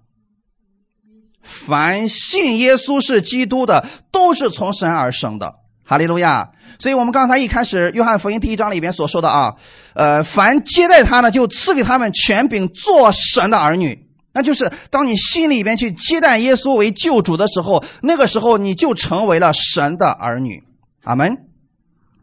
[1.47, 5.55] 凡信耶稣是基督的，都是从神而生的。
[5.85, 6.49] 哈利路亚！
[6.79, 9.53] 所以我们刚才一开始约翰福音第一章里边所说的啊，
[9.95, 14.05] 呃，凡接待他呢，就赐给他们权柄做神的儿女。
[14.33, 20.61] 那就是当你心里边去接待耶稣为救主的时候，那个时候你就成为了神的儿女。
[21.05, 21.37] 阿门。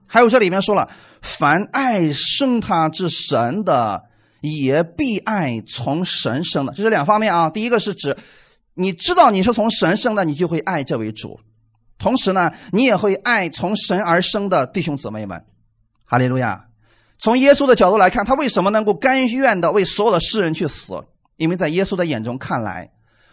[0.06, 0.88] 还有这里面说了，
[1.22, 4.02] 凡爱生他之神的，
[4.42, 6.72] 也必爱从神生的。
[6.76, 7.50] 这是两方面啊。
[7.50, 8.16] 第一个是指，
[8.74, 11.38] 你知道你是从神生的，你就会爱这位主；
[11.96, 15.44] 同时呢，你也会爱从神而生的弟兄姊妹们。
[16.04, 16.66] 哈利路亚！
[17.18, 20.92] 从耶稣的角度来看，他为什么能够甘愿的为所有的世人去死？
[21.36, 22.90] 因为在耶稣的眼中看来，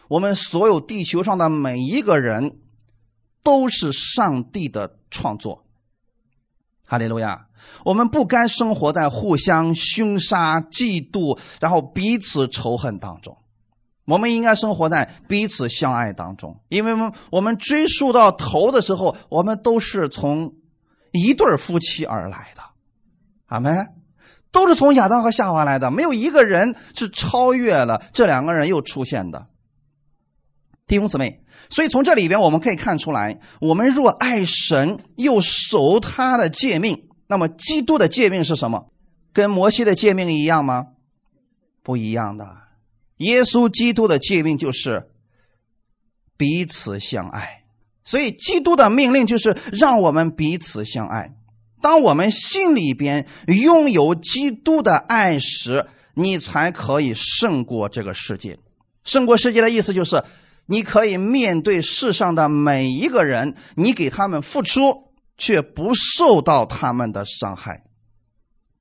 [0.08, 2.58] 我们所有地球上的每一个人，
[3.44, 5.66] 都是上帝的创作。
[6.86, 7.48] 哈利路亚！
[7.86, 13.38] 我们不该生活在互相凶杀、嫉妒，然后彼此仇恨当中。
[14.12, 20.54] 我们应该生活在彼此相爱当中，因为我们追溯到头的时候，我们都是从
[21.14, 22.62] 一对夫妻而来的。
[23.46, 23.88] 阿门！
[24.52, 29.48] 都是从亚当和夏娃来的，没有一个人是超越了这两个人又出现的。
[30.88, 38.92] 弟兄姊妹，所以从这里边我们可以看出来，我们若爱神又守他的诫命，那么基督的诫命是什么？
[39.32, 40.88] 跟摩西的诫命一样吗？
[41.82, 42.61] 不一样的。
[43.22, 45.10] 耶稣基督的诫命就是
[46.38, 47.64] 彼此相爱，
[48.04, 51.34] 所以基督的命令就是让我们彼此相爱。
[51.82, 58.60] 当我们心里边拥有基督的爱时，你才可以胜过这个世界。
[59.04, 60.24] 胜过世界的意思就是。
[60.68, 67.84] 你可以面对世上的每一个人，你给他们付出，却不受到他们的伤害。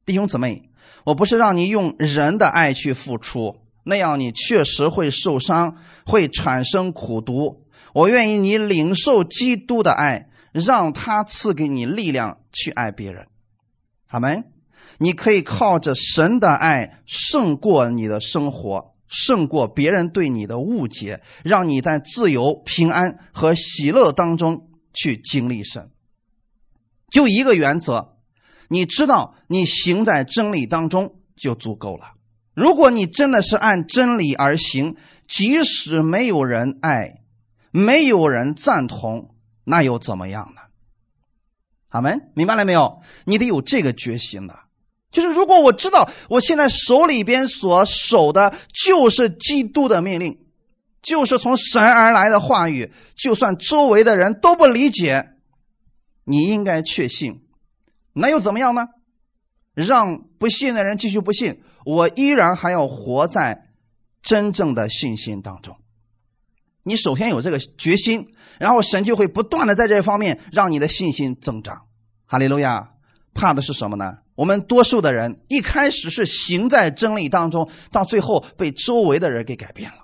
[0.06, 0.70] 弟兄姊妹，
[1.04, 7.66] 我不是让你用人的爱去付出，那样你确实会受伤，会产生苦毒。
[7.94, 13.26] 我愿意你领受基督的爱，让他赐给你力量去爱别人。
[14.08, 14.44] 阿门。
[14.98, 18.94] 你可以靠着神的爱胜过你的生活。
[19.12, 25.90] 胜过别人对你的误解，让你在自由、平安和喜乐当中去经历神。
[27.10, 28.18] 就一个原则，
[28.68, 32.12] 你知道你行在真理当中就足够了。
[32.60, 34.94] 如果你真的是按真理而行，
[35.26, 37.22] 即使没有人爱，
[37.70, 40.60] 没有人赞同，那又怎么样呢？
[41.88, 43.00] 阿门，明白了没有？
[43.24, 44.58] 你得有这个决心的。
[45.10, 50.38] 就是如果我知道我现在手里边所守的就是基督的命令，
[51.00, 55.30] 就是从神而来的话语，就算周围的人都不理解，
[56.24, 57.40] 你应该确信，
[58.12, 58.88] 那又怎么样呢？
[59.84, 63.68] 让不信的人继续不信，我依然还要活在
[64.22, 65.76] 真正的信心当中。
[66.82, 71.82] 你首先有这个决心，然后神就会不断的在这方面让你的信心增长。
[72.26, 72.90] 哈利路亚！
[73.32, 74.18] 怕的是什么呢？
[74.34, 79.98] 我们多数的人一开始是行在真理当中，到最后被周围的人给改变了。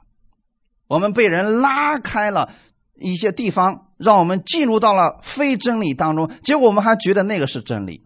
[0.87, 2.53] 我们被人拉开了
[2.95, 8.06] 一些地方，让我们进入到了非真理当中，结果我们还觉得那个是真理，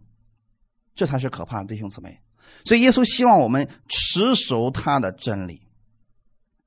[1.00, 2.18] 这才是可怕的，弟兄姊妹。
[2.66, 5.62] 所以耶稣希望我们持守他的真理。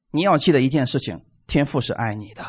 [0.09, 2.43] 你要记得一件事情：天父是爱你的，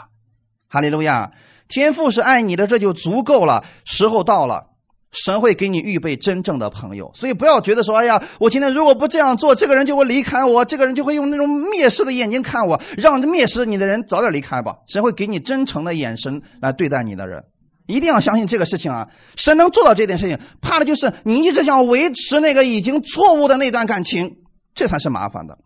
[0.67, 1.31] 哈利路亚！
[1.69, 3.67] 天父是爱你的，这就足够了。
[3.85, 4.71] 时候到了。
[5.13, 7.11] 神会给你预备真正的朋友。
[7.15, 14.75] 所以不要觉得说，哎呀，我今天如果不这样做，这个人就会离开我，这个人就会用那种蔑视的眼睛看我，让蔑视你的人早点离开吧。
[14.89, 17.45] 神会给你真诚的眼神来对待你的人。
[17.87, 19.09] 一定要相信这个事情啊！
[19.37, 24.39] 神能做到这件事情，怕的就是你一直想维持那个已经错误的那段感情，
[24.75, 25.59] 这才是麻烦的。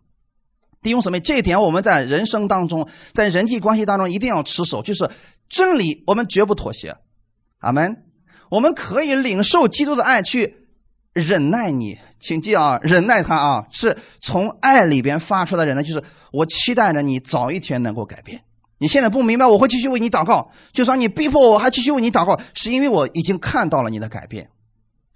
[0.81, 5.09] 弟兄姊妹，这一点我们在人生当中，在人际关系当中一定要持守，就是
[5.47, 6.95] 真理，我们绝不妥协。
[7.59, 8.03] 阿门。
[8.49, 10.65] 我们可以领受基督的爱，去
[11.13, 18.41] 忍耐你，请记啊，忍耐他啊，是从爱里边发出的忍耐，就是我期待着你早一天能够改变。
[18.81, 20.51] 你现在不明白，我会继续为你祷告。
[20.71, 24.49] 就算你逼迫我，还继续为你祷告，是因为我已经看到了你的改变。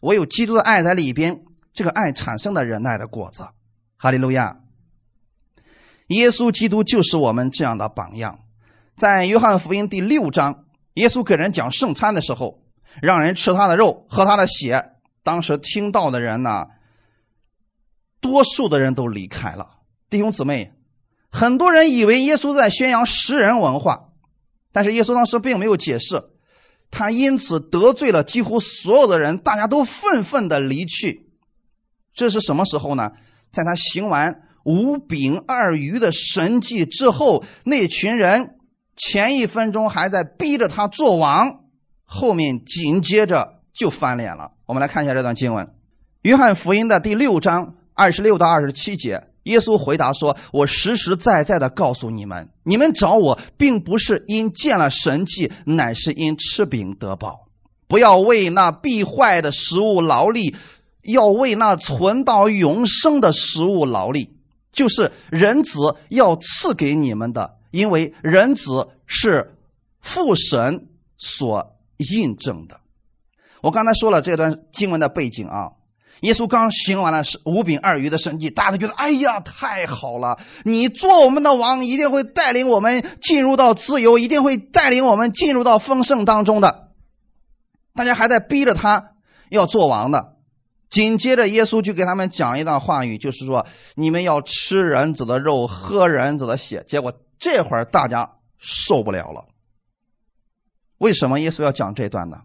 [0.02, 3.48] 我有基督的爱在里边，这个爱产生的忍耐的果子。
[3.96, 4.58] 哈利路亚！
[6.08, 8.40] 耶稣基督就是我们这样的榜样。
[8.98, 12.60] 在约翰福音第六章，耶稣给人讲圣餐的时候，
[13.02, 14.92] 让人吃他的肉，喝他的血。
[15.24, 16.66] 当时听到的人呢，
[18.20, 19.78] 多数的人都离开了。
[20.10, 20.74] 弟兄姊妹。
[21.36, 24.10] 很多人以为耶稣在宣扬食人文化，
[24.72, 26.24] 但是耶稣当时并没有解释，
[26.92, 31.32] 他因此得罪了几乎所有的人，大家都愤愤的离去。
[32.14, 33.14] 这是什么时候呢？
[33.52, 38.58] 在他行完五饼二鱼的神迹之后，那群人
[38.96, 41.62] 前一分钟还在逼着他做王，
[42.06, 44.52] 后面紧接着就翻脸了。
[44.68, 45.66] 我们来看一下这段经文，
[46.22, 49.33] 《约翰福音》的第六章二十六到二十七节。
[49.44, 57.48] 耶稣回答说：“我实实在在的告诉你们，你们找我，并不是因见了神迹，乃是因吃饼得饱。
[57.88, 60.56] 不要为那必坏的食物劳力，
[61.02, 64.30] 要为那存到永生的食物劳力，
[64.72, 65.78] 就是人子
[66.10, 67.58] 要赐给你们的。
[67.72, 69.58] 因为人子是
[70.00, 72.80] 父神所印证的。
[73.62, 75.72] 我刚才说了这段经文的背景啊。”
[76.24, 80.40] 耶稣刚行完了五饼二鱼的神迹，大家都觉得哎呀太好了！
[80.64, 86.92] 你做我们的王，一定会带领我们进入到自由，一定会带领我们进入到丰盛当中的。
[87.94, 89.12] 大家还在逼着他
[89.50, 90.38] 要做王的。
[90.90, 96.86] 紧接着，耶稣就给他们讲一段话语，就是说你们要吃人子的肉，喝人子的血。
[96.88, 99.50] 结果这会儿大家受不了了。
[101.00, 102.44] 为什么耶稣要讲这段呢？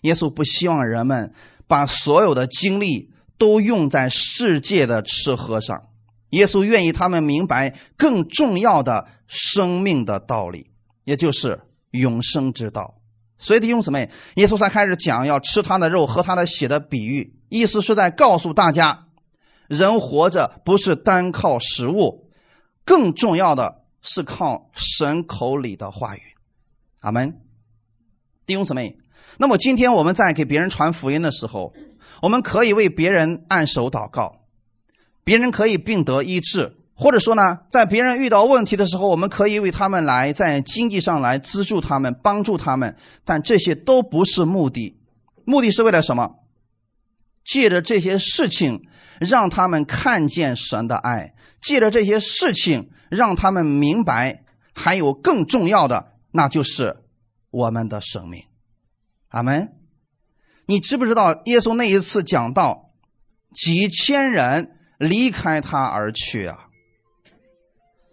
[0.00, 1.34] 耶稣不希望人们。
[1.70, 5.86] 把所有的精力都用在世界的吃喝上，
[6.30, 10.72] 耶稣愿意他们明白更重要的生命的道理，
[11.04, 11.60] 也就是
[11.92, 13.00] 永生之道。
[13.38, 19.06] 所以弟兄姊妹，耶稣才开始讲要吃他的肉、喝他的血的比喻，意思是在告诉大家，
[19.68, 22.28] 人活着不是单靠食物，
[22.84, 26.22] 更重要的是靠神口里的话语。
[26.98, 27.40] 阿门。
[28.44, 28.96] 弟兄姊妹。
[29.38, 31.72] 那么今天我们在给别人传福音的时候，
[32.22, 34.40] 我们可以为别人按手祷告，
[35.24, 42.96] 别人可以病得医治，或者说呢，在别人遇到问题的时候，我们可以为他们来在经济上来资助他们，帮助他们。
[43.24, 44.98] 但这些都不是目的，
[45.44, 46.36] 目的是为了什么？
[47.42, 48.82] 借着这些事情，
[49.18, 56.98] 让他们看见神的爱；借着这些事情，让他们明白，还有更重要的，那就是
[57.50, 58.44] 我们的生命。
[59.30, 59.72] 阿门！
[60.66, 62.90] 你知不知道耶稣那一次讲道，
[63.54, 66.68] 几千人离开他而去啊？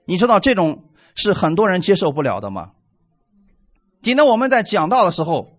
[0.06, 2.72] 你知道这种是很多人接受不了的吗？
[4.02, 5.58] 今天我们在讲道的时候，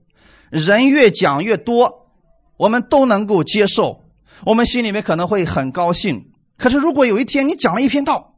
[0.51, 2.09] 人越讲越多，
[2.57, 4.05] 我们都能够接受，
[4.47, 6.31] 我们心里面可能会很高兴。
[6.57, 8.37] 可是如果有一天你讲了一篇道，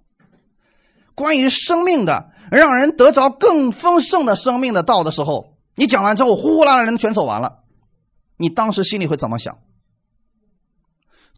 [1.15, 5.50] 关于生命的，让人得着更丰盛的生命的道的时候，
[5.81, 7.65] 你讲完之后，呼呼啦啦人全走完了，
[8.37, 9.61] 你当时心里会怎么想？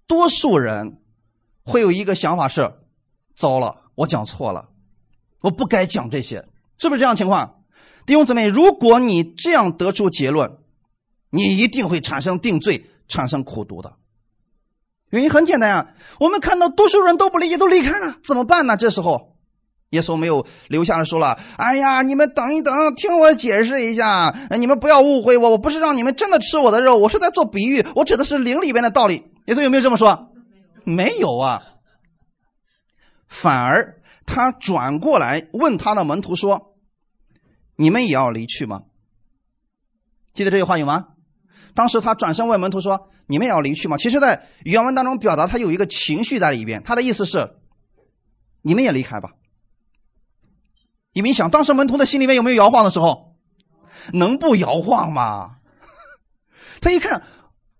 [0.08, 1.00] 多数人
[1.62, 2.74] 会有一个想法是：
[3.36, 4.70] 糟了，我讲错了，
[5.42, 7.62] 我不该讲这些，是不是这样情况？
[8.04, 10.58] 弟兄姊妹，如果你这样得出结论，
[11.30, 13.94] 你一定会产生定罪，产生苦读的。
[15.10, 18.76] 原因很简单啊，我们看到多数人都不理解，都离开了，怎么办呢？
[18.76, 19.31] 这时候。
[19.92, 24.34] 耶稣没有留下来说了：“哎呀，你们等一等，听我解释一下。
[24.58, 30.30] 你们不要误会我，我不是让你们真的吃我的肉，我是在做比喻，我指的是灵里边的道理。”耶稣有没有这么说？
[30.84, 31.62] 没有啊。
[33.28, 36.74] 反而他转过来问他的门徒说
[37.76, 38.82] ：“你们也要离去吗？”
[40.32, 41.08] 记得这句话有吗？
[41.74, 47.56] 当时他转身问门徒说：“你们也要离去吗？”其实，在原文当中表达他有一个情绪在里边，他的意思是
[48.62, 49.32] ：“你们也离开吧。”
[51.12, 53.34] 你们想，当时门徒的心里面有没有摇晃的时候？
[54.12, 55.50] 能不摇晃吗？
[56.80, 57.22] 他一看，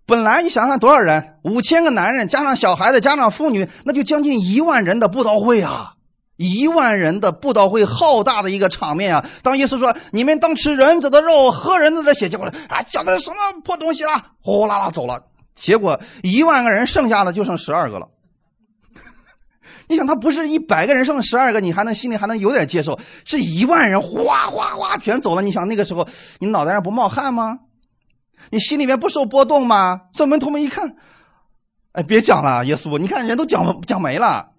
[0.05, 5.93] 本来你想想多少人，五千个男人加上小孩子加上妇女，那就将近一万人的布道会啊！
[6.35, 9.25] 一万人的布道会，浩大的一个场面啊！
[9.43, 14.31] 当耶稣说：“你们当吃人子的肉，喝人子的血。”结果啊，讲的什么破东西啦？
[14.41, 15.23] 呼啦啦走了。
[15.53, 18.07] 结果一万个人，剩下的就剩十二个了。
[19.87, 22.99] 你想，他不是一百个人剩十二个，你还能心里还能有点接受？
[23.25, 25.41] 是一万人，哗哗哗全走了。
[25.41, 26.07] 你想那个时候，
[26.39, 27.59] 你脑袋上不冒汗吗？
[28.49, 30.01] 你心里面不受波动吗？
[30.13, 30.95] 这门徒们一看，
[31.93, 34.49] 哎，别讲了，耶稣，你看人都讲讲没了。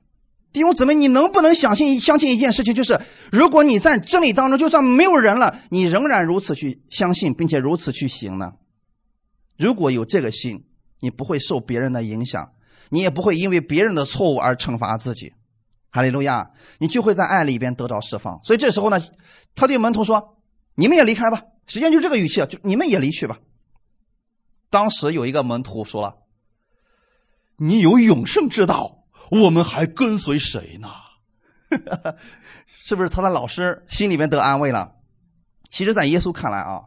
[0.53, 2.75] 弟兄姊妹，你能不能相信相信一件事情？
[2.75, 3.01] 就是
[3.33, 8.53] 如果你在真理当中，就算没有人了，你仍然如此去相信，并且如此去行呢？
[9.59, 10.65] 如果有这个心，
[11.01, 12.53] 你不会受别人的影响，
[12.91, 15.33] 你也不会因为别人的错误而惩罚自己。
[15.91, 16.51] 哈利路亚！
[16.79, 18.41] 你就会在爱里边得到释放。
[18.43, 19.01] 所以这时候呢，
[19.55, 20.37] 他对门徒说
[20.75, 23.39] ：“你们也离开吧。”实际上就这个语气，就你们也离去吧。
[24.71, 26.17] 当时有一个门徒说了
[27.59, 30.89] ：“你有永生之道。”我们还跟随谁呢？
[32.67, 34.97] 是不是他的老师心里面得安慰了？
[35.71, 36.83] 其实，在耶稣看来啊，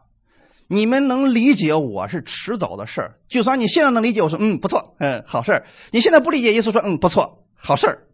[0.68, 3.18] 你们能理解我是迟早的事儿。
[3.28, 5.66] 就算你现在能理解，我说嗯不错，嗯好事儿。
[5.90, 8.06] 你现在不理解，耶稣说嗯不错，好事儿。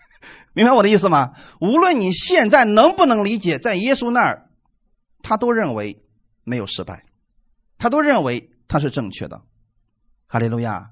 [0.54, 1.34] 明白我的意思吗？
[1.60, 4.48] 无论你现在能不能理解，在耶稣那儿，
[5.22, 6.02] 他都认为
[6.44, 7.04] 没有失败，
[7.76, 9.42] 他都认为他是正确的。
[10.26, 10.90] 哈利路亚。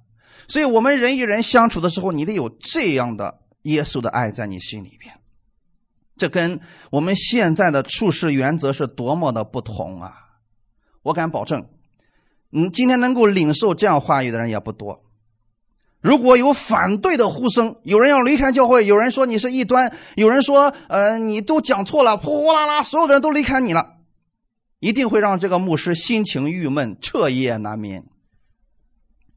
[0.48, 5.18] 所以，我们人与人相处的时候，你得有这样的耶稣的爱在你心里边。
[6.16, 6.60] 这跟
[6.90, 10.25] 我们现在的处事原则是多么的不同啊！
[11.06, 11.64] 我敢保证，
[12.50, 15.04] 嗯，今天能够领受这样话语的人也不多。
[16.00, 23.98] 如果有反对的呼声，有人要离开教会，有人说你是异端，有人说，呃，你都讲错了，呼呼啦啦，所有的人都离开你了，
[24.80, 28.04] 一定会让这个牧师心情郁闷，彻夜难眠，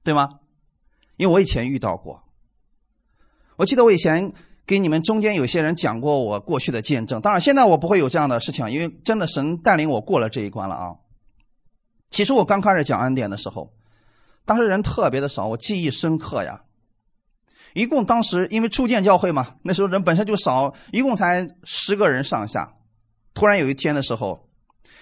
[0.03, 0.39] 对吗？
[1.17, 2.24] 因为我以前遇到过，
[3.57, 4.34] 我记得我以前
[4.65, 7.22] 给你们中间有些人讲过我过去的见证。
[7.22, 10.95] 当然，现在我不会有这样的事情，因为真的神带领我过了这一关了啊。
[12.10, 13.72] 其实我刚开始讲恩典的时候，
[14.45, 16.64] 当时人特别的少，我记忆深刻呀。
[17.74, 22.74] 一共当时因为初建教会嘛，那时候人本身就少，一共才十个人上下。
[23.34, 24.47] 突然有一天的时候，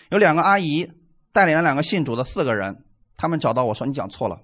[0.09, 0.91] 有两个阿姨
[1.31, 2.83] 带领了两个信主的四个人，
[3.15, 4.41] 他们找到我说：“你讲错了，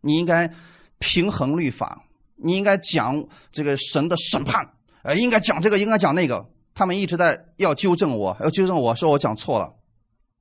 [0.00, 0.52] 你应该。”
[1.02, 2.04] 平衡律法，
[2.36, 6.46] 你应该讲这个神的审判，呃，应该讲这个，应该讲那个。
[6.74, 9.72] 他们一直在要纠正我，要纠正我说我讲错了。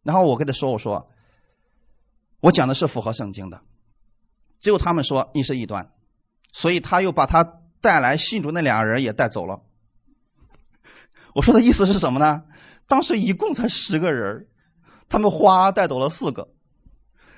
[0.04, 1.10] 然后我跟他说：“我说，
[2.42, 3.62] 我讲的是符合圣经的。”
[4.60, 5.90] 只有他们说你是异端，
[6.52, 7.44] 所以他又把他
[7.80, 9.62] 带来信主那俩人也带走了。
[11.34, 12.44] 我说的意思是什么呢？
[12.88, 14.48] 当时一共才十个人，
[15.08, 16.50] 他们花带走了四个。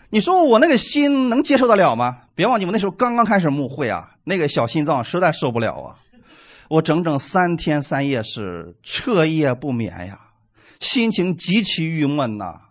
[0.09, 2.23] 你说我那个心能接受得了吗？
[2.33, 5.99] 别忘记我那时候刚刚开始牧会啊，那个小心脏实在受不了啊！
[6.69, 10.19] 我整整三天三夜是彻夜不眠呀，
[10.79, 12.61] 心情极其郁闷呐。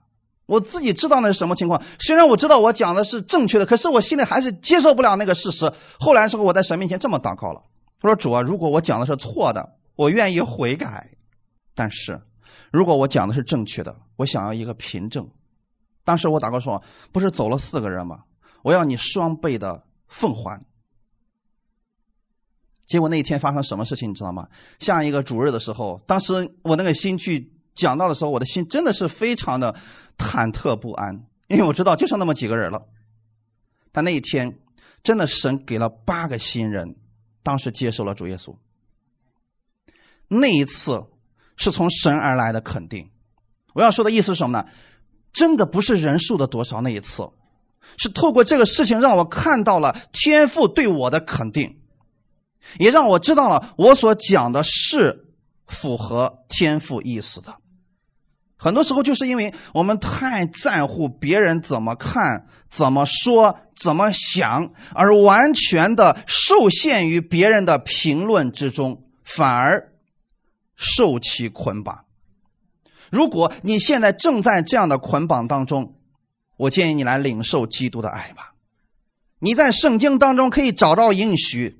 [0.50, 5.72] 我自己知道那是什么情况，虽然我知道我讲的是正确的，可是我心里还是接受不了那个事实。
[6.00, 7.62] 后来时候我在神面前这么祷告了，
[8.00, 10.88] 他说：“主啊，如果我讲的是错的，我愿意悔改；
[11.76, 12.20] 但是
[12.72, 15.30] 如果我讲的是正确的，我想要一个凭证。”
[16.04, 16.82] 当时我祷告说
[17.12, 18.24] ：“不是走了四个人吗？
[18.64, 20.60] 我要你双倍的奉还。”
[22.86, 24.48] 结果那一天发生什么事情，你知道吗？
[24.80, 29.74] 下一个主日的时候，当时我那个心去讲到的时候，我的心真的是非常的
[30.18, 32.86] 忐忑不安，因为我知道就剩那么几个人了。
[33.92, 34.58] 但那一天，
[35.02, 36.96] 真的神给了八个新人，
[37.42, 38.54] 当时接受了主耶稣。
[40.28, 41.06] 那一次
[41.56, 43.10] 是从神而来的肯定。
[43.72, 44.68] 我要说的意思是什么呢？
[45.32, 47.28] 真的不是人数的多少那一次，
[47.96, 51.80] 是透过这个事情让我看到了天父对我的肯定，
[52.78, 55.28] 也让我知道了我所讲的是
[55.66, 57.59] 符合天赋意思的。
[58.62, 69.90] 很多时候就是因为我们太在乎别人怎么看、怎么说、怎么想，而完全的受限于别人的评论之中，反而
[70.76, 72.04] 受其捆绑。
[73.10, 75.94] 如果你现在正在这样的捆绑当中，
[76.58, 78.52] 我建议你来领受基督的爱吧。
[79.38, 81.79] 你在圣经当中可以找到应许，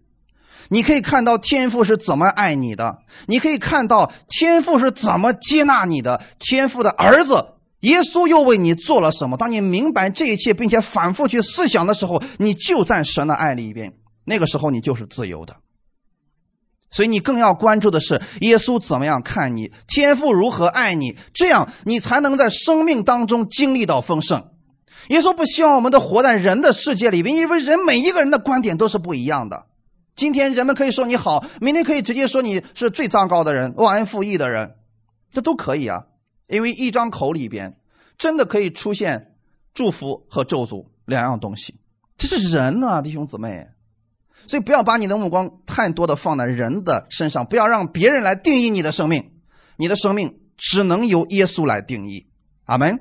[0.72, 7.44] 你可以看到天父是怎么爱你的，你可以看到天父是怎么接纳你的，天父的儿子
[7.80, 9.36] 耶稣又为你做了什么。
[9.36, 13.94] 当你明白这一切，并且反复去思想的时候，你就在神的爱里边，
[14.24, 15.56] 那个时候你就是自由的。
[16.92, 24.44] 所以你更要关注的是耶稣怎么样看你，天父如何爱你，这样你才能在生命当中经历到丰盛。
[25.08, 29.66] 耶稣不希望我们都活在人的世界里边，因为人每一个人的观点都是不一样的。
[30.16, 34.74] 今天人们可以说你好，明天可以直接说你是最糟糕的人、忘恩负义的人，
[35.32, 36.04] 这都可以啊。
[36.48, 37.78] 因为一张口里边
[38.18, 39.34] 真的可以出现
[39.72, 41.80] 祝福和咒诅两样东西，
[42.18, 43.68] 这是人呐，弟兄姊妹。
[44.46, 49.30] 所以不要把你的目光太多的放在人的身上，不要让别人来定义你的生命，
[49.76, 52.26] 你的生命只能由耶稣来定义。
[52.64, 52.98] 阿门。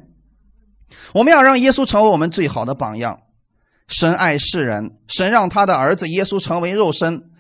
[1.13, 3.21] 我们要让耶稣成为我们最好的榜样。
[3.89, 7.31] 神爱世人，神让他的儿子耶稣成为肉身，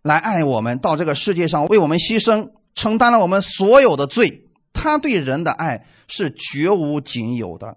[0.00, 4.44] 来爱我们，到这个世界上为我们牺牲，承担了我们所有的罪。
[4.72, 7.76] 他对人的爱是绝无仅有的。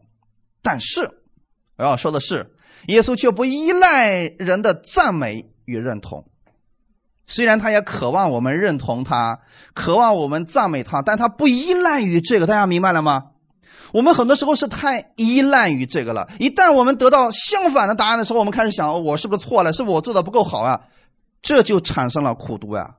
[0.61, 1.09] 但是
[1.77, 2.53] 我要说的是，
[2.87, 6.25] 耶稣却不依赖人的赞美与认同。
[7.25, 9.39] 虽然他也渴望我们认同他，
[9.73, 12.45] 渴望我们赞美他，但他不依赖于这个。
[12.45, 13.31] 大家明白了吗？
[13.91, 16.29] 我们很多时候是太依赖于这个了。
[16.39, 19.73] 一旦我们得到相反的答案的时候，我们开始想：我是不是错了？
[19.73, 20.81] 是不是我做的不够好啊？
[21.41, 22.95] 这就产生了苦读呀。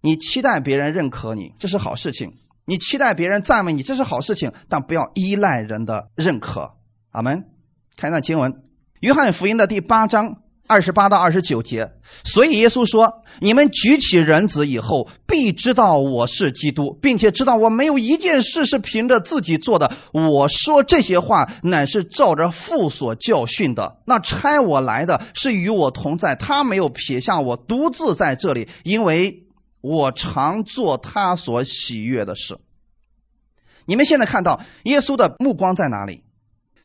[0.00, 2.30] 你期待别人认可你，这是好事情；
[2.64, 4.52] 你期待别人赞美你，这是好事情。
[4.68, 6.72] 但不要依赖人的认可。
[7.10, 7.44] 阿门。
[7.96, 8.52] 看一段经文，
[9.00, 10.42] 《约翰福音》的第八章。
[10.70, 11.90] 二十八到二十九节，
[12.22, 13.12] 所以耶稣说
[13.42, 19.90] ：“你们举起人子以后，必知道我是基督，并且知道我没有一件事是凭着自己做的。
[20.12, 23.96] 我说这些话，乃是照着父所教训的。
[24.04, 29.42] 那差我来的是与我同在，他没有撇下我独自在这里，因为
[29.80, 32.56] 我常做他所喜悦的事。”
[33.86, 36.22] 你们现在看到耶稣的目光在哪里？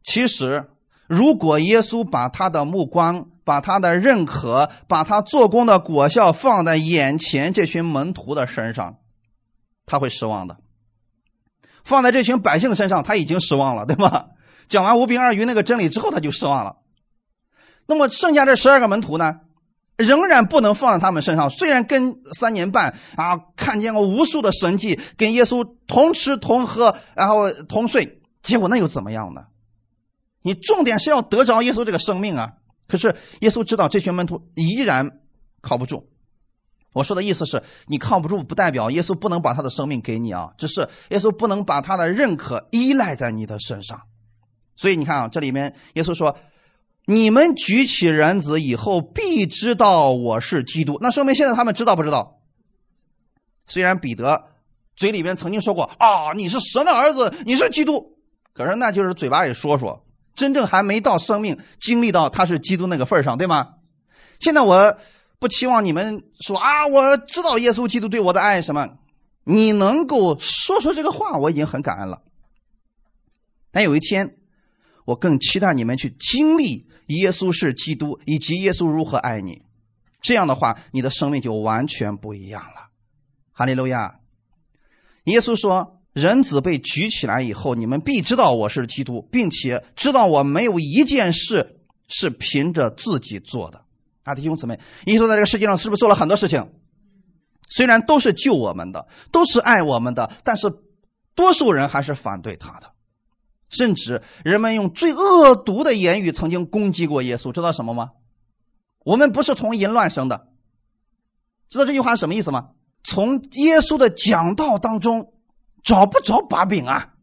[0.03, 0.65] 其实，
[1.05, 8.97] 如果耶稣把他的目光，把他的认可，把他做工的果效放在眼前这群门徒的身上，
[9.85, 10.57] 他会失望的。
[11.85, 14.29] 放在这群百姓身上，他已经失望了，对吧？
[14.67, 16.77] 讲完无病二鱼那个真理之后，他就失望了。
[17.85, 19.35] 那么剩下这十二个门徒呢，
[19.95, 21.51] 仍然不能放在他们身上。
[21.51, 29.43] 虽然跟三年半啊，看见过无数的神迹，跟耶稣同吃同喝，然后同睡，结果那又怎么样呢？
[30.41, 32.53] 你重点是要得着耶稣这个生命啊！
[32.87, 35.19] 可是耶稣知道这群门徒依然
[35.61, 36.09] 靠不住。
[36.93, 44.03] 我说的意思是你靠不住，不代表耶稣不能把他的生命给你啊，只是耶稣不能把他的认可依赖在你的身上。
[44.77, 46.37] 所以你看啊，这里面耶稣说
[47.05, 52.39] ：“你们举起人子以后，必知道我是基督。”那说明现在他们知道不知道？
[53.65, 54.45] 虽然彼得
[54.95, 58.15] 嘴里边曾经说过：“啊，你是神的儿子，你是基督。”
[58.53, 60.04] 可是那就是嘴巴里说说。
[60.35, 63.75] 真正还没到生命经历到他是基督那个份上，对吗？
[64.39, 64.97] 现在我
[65.39, 68.97] 不期望你们说啊，我知道耶稣基督对我的爱什么，
[69.45, 72.21] 你能够说出这个话，我已经很感恩了。
[73.71, 74.35] 但有一天，
[75.05, 79.61] 我更期待你们去经历耶稣是基督，以及耶稣如何爱你。
[80.21, 82.89] 这样的话，你的生命就完全不一样了。
[83.53, 84.19] 哈利路亚！
[85.23, 85.94] 耶稣说。
[86.15, 93.81] 人子被举起来以后，你们必知道我是基督，并且知道我没有一件事是凭着自己做的。
[94.23, 96.71] 啊，弟兄姊妹，耶稣在这个世界上是不是做了很多事情？
[97.67, 100.71] 虽然都是救我们的，都是爱我们的，但是
[101.35, 102.93] 多数人还是反对他的，
[103.67, 107.51] 甚至人们用最恶毒的言语曾经攻击过耶稣。
[107.51, 108.11] 知道什么吗？
[109.03, 110.47] 我们不是从淫乱生的。
[111.69, 112.69] 知道这句话什么意思吗？
[113.03, 115.33] 从耶稣的讲道当中。
[115.85, 117.13] 找不着把柄啊！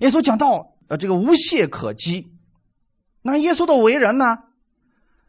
[0.00, 2.32] 耶稣讲到，呃，这个无懈可击。
[3.20, 4.38] 那耶稣的为人呢？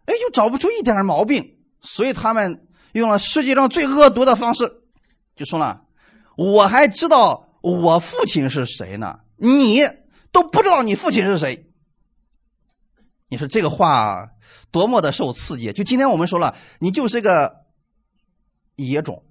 [0.06, 4.72] 哎，又找不出一点毛病，所以他们用了世界上最恶毒的方式，
[5.36, 5.82] 就说了
[6.38, 9.82] ：“我还知道我父亲是谁呢，你
[10.32, 11.66] 都不知道你父亲是谁。”
[13.30, 14.30] 你说这个话
[14.72, 15.74] 多么的受刺激！
[15.74, 17.66] 就今天我们说了，你就是个
[18.76, 19.26] 野种。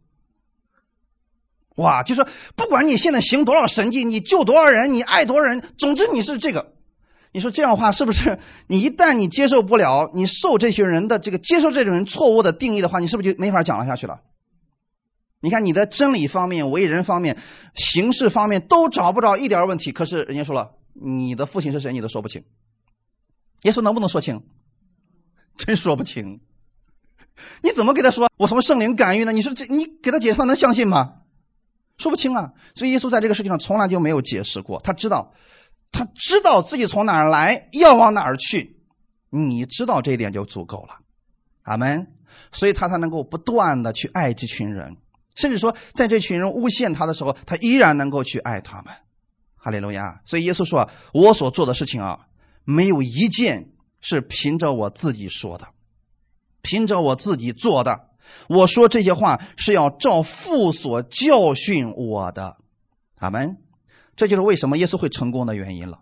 [1.77, 6.75] 哇，就说不管你现在行多少神迹，你救多少人，你爱多少人，总之你是这个。
[7.33, 8.39] 你说这样的话是不是？
[8.67, 14.21] 你一旦你接受不了，你受这群人的这个接受这种人错误的定义的话，你是不是就没法讲了下去了？
[15.41, 17.37] 你看你的真理方面、为人方面、
[17.75, 22.43] 形式方面都找不着一点问题，可是人家说了，你的父亲是谁，你都说不清。
[23.65, 24.43] 耶稣能不能说清？
[25.59, 26.41] 真说不清。
[27.63, 29.33] 你怎么给他说我什么圣灵感应呢？
[29.33, 31.17] 你说这你给他解释，他能相信吗？
[31.99, 34.81] 说不清啊，所以耶稣在这个世界上从来就没有解释过。
[34.81, 35.33] 他知道，
[35.93, 38.81] 他知道自己从哪儿来，要往哪儿去。
[39.31, 41.01] 你知道这一点就足够了，
[41.63, 42.13] 阿门。
[42.53, 44.97] 所以他才能够不断的去爱这群人，
[45.35, 48.93] 甚至说在这群人诬陷他的时候，他依然能够去爱他们。
[49.57, 50.21] 哈利路亚。
[50.25, 52.27] 所以耶稣说：“我所做的事情啊，
[52.65, 53.71] 没有一件
[54.01, 55.69] 是凭着我自己说的，
[56.61, 58.11] 凭着我自己做的。
[58.49, 62.57] 我说这些话是要照父所教训我的。
[63.17, 63.57] 阿门。
[64.17, 65.99] 这就是为什么耶稣会成功的原因了。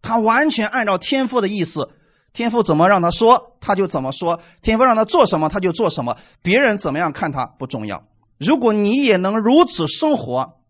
[0.00, 1.90] 他完全按照天父的意思，
[2.32, 6.16] 天父怎么让他说，他就怎么说；天父让他做什么，他就做什么。
[6.42, 8.06] 别人怎么样看他不重要。
[8.38, 10.60] 如果你也能如此生活，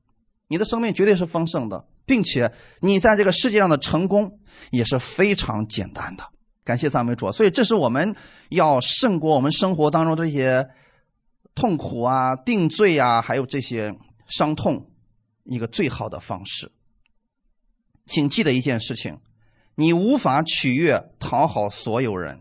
[0.48, 4.38] 你的生命绝对是丰盛的，并且你在这个世界上的成功
[4.70, 6.24] 也是非常简单的。
[6.66, 7.32] 感谢赞美主。
[7.32, 8.14] 所以，这是我们
[8.50, 10.68] 要胜过我们生活当中这些
[11.54, 13.94] 痛苦啊、定罪啊，还有这些
[14.26, 14.90] 伤痛
[15.44, 16.72] 一个最好的方式。
[18.04, 19.18] 请记得一件事情。
[19.78, 22.40] 你无法取悦、讨好所有人，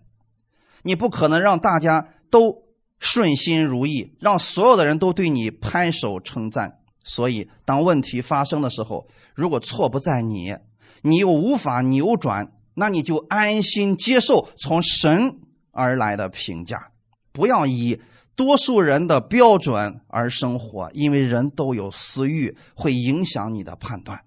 [0.83, 2.63] 你不可能让大家都
[2.97, 6.79] 顺心如意，让所有的人都对你拍手称赞。
[7.03, 10.55] 所以，当问题发生的时候，如果错不在你，
[11.01, 15.39] 你又无法扭转，那你就安心接受从神
[15.71, 16.91] 而来的评价，
[17.31, 17.99] 不要以
[18.35, 24.21] 多数人的标准而生活，因为人都有私欲，会影响你的判断。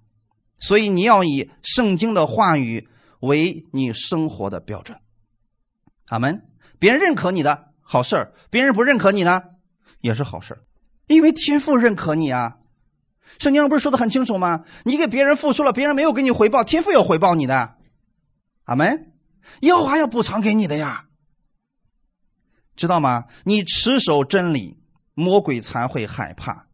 [0.59, 2.89] 所以，你要以圣经的话语。
[3.21, 4.97] 为你生活的标准，
[6.07, 6.41] 阿门。
[6.79, 9.43] 别人认可你的好事，别人不认可你呢，
[10.01, 10.57] 也是好事，
[11.09, 12.59] 因为天父认可你啊。
[13.41, 14.65] 圣经上不是说的很清楚吗？
[14.85, 17.75] 你给别人付出了，别人没有给你回报，天父有回报你的，
[18.69, 19.13] 阿门。
[19.61, 21.07] 耶和华要补偿给你的呀，
[22.77, 23.25] 知道吗？
[23.45, 24.77] 你持守真理，
[25.15, 26.67] 魔鬼才会害怕，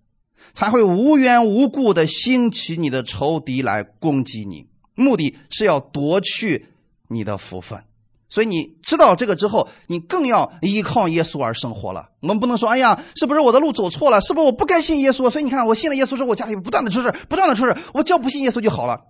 [0.53, 4.66] 才会无缘无故的兴起你的仇敌来攻击你。
[4.97, 6.66] 目的是要夺去
[7.09, 7.84] 你的福分，
[8.28, 12.11] 所以你知道这个之后，你更要依靠耶稣而生活了。
[12.20, 14.20] 我们不能说：“哎呀，是不是我的路走错了？
[14.20, 19.01] 是不是我不该信耶稣？”所以你看，我信了耶稣之后，我家里不断的出事，不断的出事，我只要不信耶稣就好了。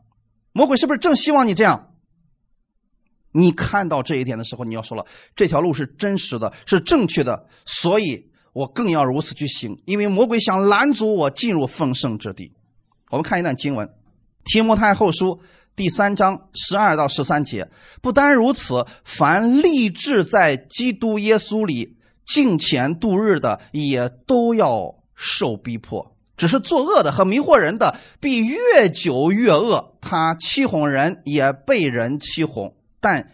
[0.52, 1.93] 魔鬼是不是正希望你这样？
[3.36, 5.04] 你看到这一点的时候，你要说了，
[5.34, 12.52] 这条路是真实的，是正确的，所以我更要如此去行，因为魔鬼想拦阻我进入丰盛之地。
[13.10, 13.86] 我们看一段经文，
[14.44, 15.26] 《提摩太后书》。
[15.76, 17.68] 第三章十二到十三节，
[18.00, 26.14] 不单如此，凡立志在基督耶稣里敬虔度日的，也都要受逼迫。
[26.36, 29.96] 只是作恶的和迷惑人的，必越久越恶。
[30.00, 32.76] 他欺哄人，也被人欺哄。
[33.04, 33.30] 但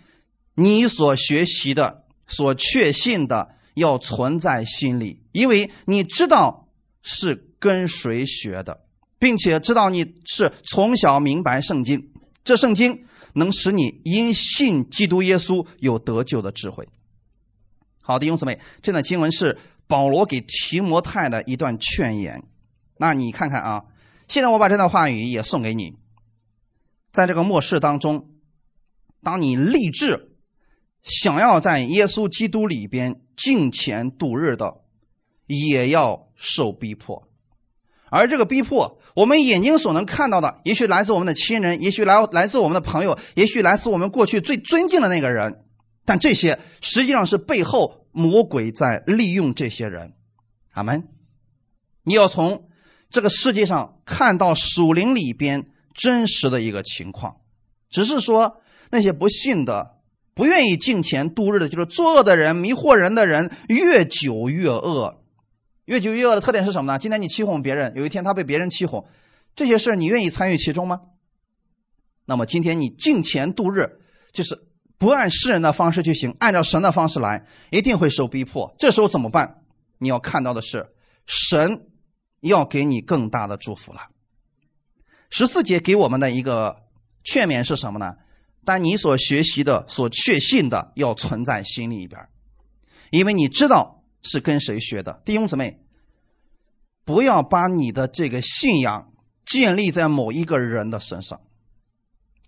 [0.56, 6.66] 你所学习的、所确信的，要存在心里，因为你知道
[7.02, 8.80] 是跟谁学的，
[9.20, 12.10] 并且知道你是从小明白圣经。
[12.42, 16.88] 这圣经能使你因信基督耶稣有得救的智慧。
[18.02, 19.56] 好的，弟兄姊妹，这段经文是
[19.86, 22.42] 保罗给提摩太的一段劝言。
[22.96, 23.84] 那你看看啊，
[24.26, 25.94] 现在我把这段话语也送给你。
[27.12, 28.30] 在这个末世当中，
[29.22, 30.36] 当你立志
[31.02, 34.82] 想要在耶稣基督里边敬虔度日的，
[35.46, 37.28] 也要受逼迫。
[38.10, 45.64] 而这个逼迫，我们眼睛所能看到的，也许来自我们的亲人，也许来来自我们的朋友，也许来自我们过去最尊敬的那个人。
[46.04, 50.14] 但这些实际上是背后魔鬼在利用这些人。
[50.72, 51.08] 阿门。
[52.02, 52.68] 你要从
[53.10, 57.36] 这个世界上看到属灵里边真实的一个情况，
[57.90, 58.60] 只是说
[58.90, 59.98] 那些不信的、
[60.34, 65.22] 不愿意敬虔度日的，就是作恶的人、迷惑人的人，越久越恶。
[65.86, 66.98] 越久越恶的特点是什么呢？
[66.98, 69.06] 今天你欺哄别人，有一天他被别人欺哄，
[69.56, 71.00] 这些事你愿意参与其中吗？
[72.26, 73.98] 那么今天你敬虔度日，
[74.32, 74.56] 就是
[74.98, 78.72] 不按世人的方式去行，按照神的方式来，一定会受逼迫。
[78.78, 79.62] 这时候怎么办？
[79.98, 80.86] 你要看到的是，
[81.26, 81.88] 神
[82.40, 84.00] 要给你更大的祝福了。
[85.28, 86.84] 十四节给我们的一个
[87.24, 88.14] 劝勉是什么呢？
[88.70, 92.20] 但你所学习的、所确信的，要存在心里边，
[93.10, 93.96] 因为你知道。
[94.22, 95.80] 是跟谁学的，弟兄姊妹？
[97.06, 99.14] 不要把你的这个信仰
[99.46, 101.40] 建立在某一个人的身上。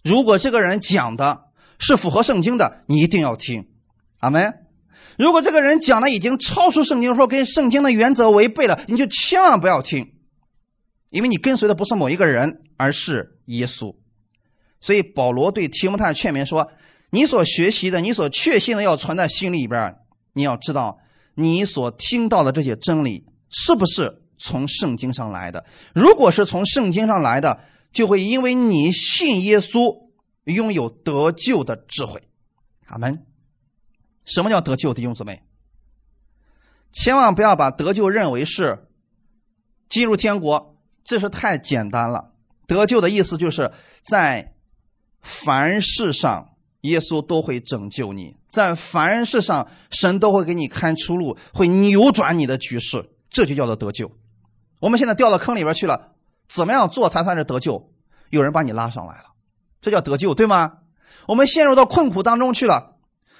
[0.05, 1.45] 如果这个人讲的
[1.79, 3.71] 是符合圣经的，你一定要听，
[4.19, 4.53] 阿门。
[5.17, 10.13] 如果这个人讲的已经超出圣经，说跟圣经的原则违背了，你就千万不要听，
[11.09, 13.97] 因为你跟随的不是某一个人，而是耶稣。
[14.83, 16.71] 所以保罗对提摩太劝勉说
[17.09, 19.97] ：“你所学习的，你所确信的，要存在心里边。
[20.35, 20.99] 你要知道。”
[21.35, 25.65] 你所听到的这些真理是不是从圣经上来的？
[25.95, 27.61] 如果是从圣经上来的，
[27.91, 30.11] 就会因为你信耶稣，
[30.45, 32.23] 拥有得救的智慧。
[32.85, 33.25] 阿门。
[34.27, 34.93] 什么叫得救？
[34.93, 35.43] 弟兄姊妹，
[36.93, 38.87] 千万不要把得救认为是
[39.89, 42.33] 进入天国，这是太简单了。
[42.67, 43.73] 得救的意思就是
[44.05, 44.52] 在
[45.23, 46.51] 凡事上
[46.83, 54.11] 耶稣都会拯救你，在凡事上，神都会给你开出路，会扭转你的局势，这就叫做得救。
[54.81, 56.15] 我们现在掉到坑里边去了，
[56.49, 57.91] 怎么样做才算是得救？
[58.31, 59.27] 有人把你拉上来了，
[59.81, 60.73] 这叫得救，对吗？
[61.29, 62.97] 我们陷入到困苦当中去了，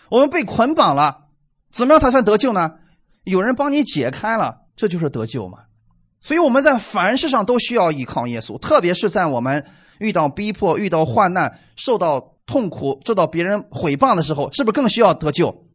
[0.09, 1.25] 我们被捆绑了，
[1.73, 2.75] 怎么样才算得救呢？
[3.25, 5.65] 有人帮你解开了，这就是得救嘛。
[6.21, 9.67] 所以我们在凡事上都需要依靠耶稣，特别是在我们
[9.99, 15.67] 遇到逼迫、遇到患难、受到痛苦、受到别人毁谤的时候，是不是更需要得救？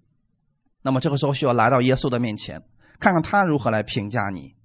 [0.82, 2.64] 那么这个时候需要来到耶稣的面前，
[3.00, 4.56] 看看他如何来评价你。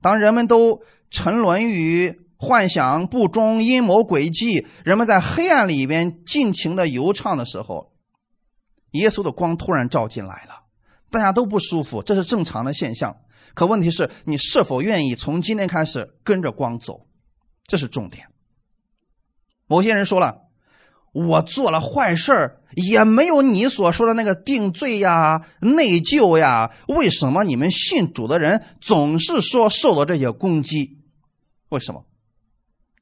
[0.00, 7.92] 当人们都沉沦于幻想、不忠、阴谋、诡计，人们在黑暗里边尽情的游唱的时候，
[8.92, 10.62] 耶稣的光突然照进来了，
[11.10, 13.16] 大家都不舒服，这是正常的现象。
[13.54, 17.08] 可问题是你是否愿意从今天开始跟着光走，
[17.66, 18.28] 这是重点。
[19.68, 20.38] 某些人说了，
[21.12, 30.98] 我做了坏事也没有你所说的那个定罪呀、内疚呀，为什么你们信主的人总是说受到这些攻击？
[31.68, 32.02] 为什么？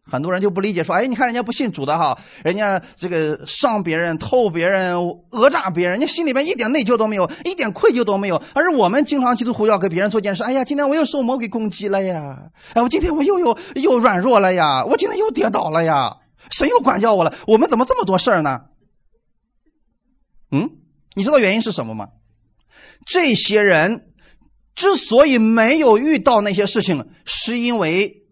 [0.09, 4.97] 很多人就不理解，说：“哎，你看人家不信主的哈，人家这个伤别人、偷别人、
[5.31, 8.41] 讹诈别人，人家心里面一点内疚都没有，一点愧疚都没有。
[8.55, 12.39] 而我们经常基督徒要给别人做件事，哎呀，今天我又受魔鬼攻击了呀，
[12.75, 16.19] 哎，我今天我又有又软弱了呀，我今天又跌倒了呀，
[16.51, 17.35] 神又管教我了。
[17.47, 18.61] 我们怎么这么多事儿呢？
[20.51, 20.71] 嗯，
[21.15, 22.09] 你知道原因是什么吗？
[23.07, 24.13] 这些人
[24.75, 28.23] 之所以没有遇到那些事情，是因为。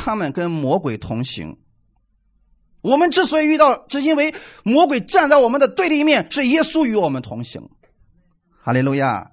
[0.00, 1.58] 他们跟魔鬼同行。
[2.82, 7.68] 我们之所以遇到，是因为魔鬼站在我们的对立面，是耶稣与我们同行。
[8.62, 9.32] 哈利路亚！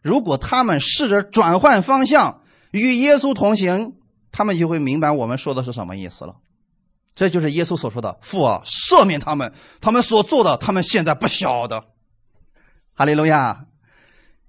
[0.00, 2.40] 如果他们试着转换方向，
[2.70, 3.92] 与耶稣同行，
[4.30, 6.36] 他们就会明白我们说的是什么意思了。
[7.14, 11.84] 这就是耶稣所说的：“父啊，赦免他们，他们所做的，他们现在不晓得。”
[12.94, 13.66] 哈利路亚！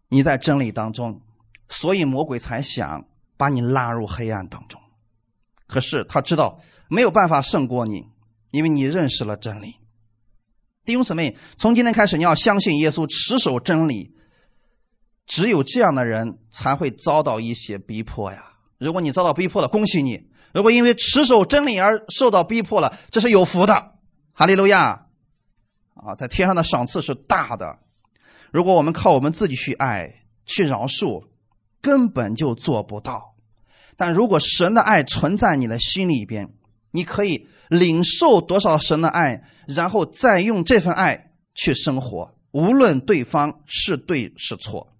[0.10, 1.22] 你在真理当中，
[1.70, 3.06] 所以魔鬼才想
[3.36, 4.80] 把你拉入黑暗当中。
[5.66, 8.06] 可是他知道没有办法胜过你，
[8.52, 9.76] 因为你认识了真理。
[10.86, 14.16] 弟兄姊妹，从今天开始，你要相信耶稣，持守真理。
[15.26, 18.44] 只有这样的人才会遭到一些逼迫呀。
[18.78, 23.94] 如果你遭到逼迫了，恭喜你；如果因为持守真理而受到逼迫了，这是有福的。
[24.34, 25.08] 哈利路亚！
[25.96, 27.80] 啊，在天上的赏赐是大的。
[28.52, 31.28] 如果我们靠我们自己去爱、去饶恕，
[31.82, 33.36] 根本就做不到。
[33.96, 36.54] 但如果神的爱存在你的心里边，
[36.92, 44.96] 你可以领受多少神的爱，然后再用这份爱去生活，无论对方是对是错。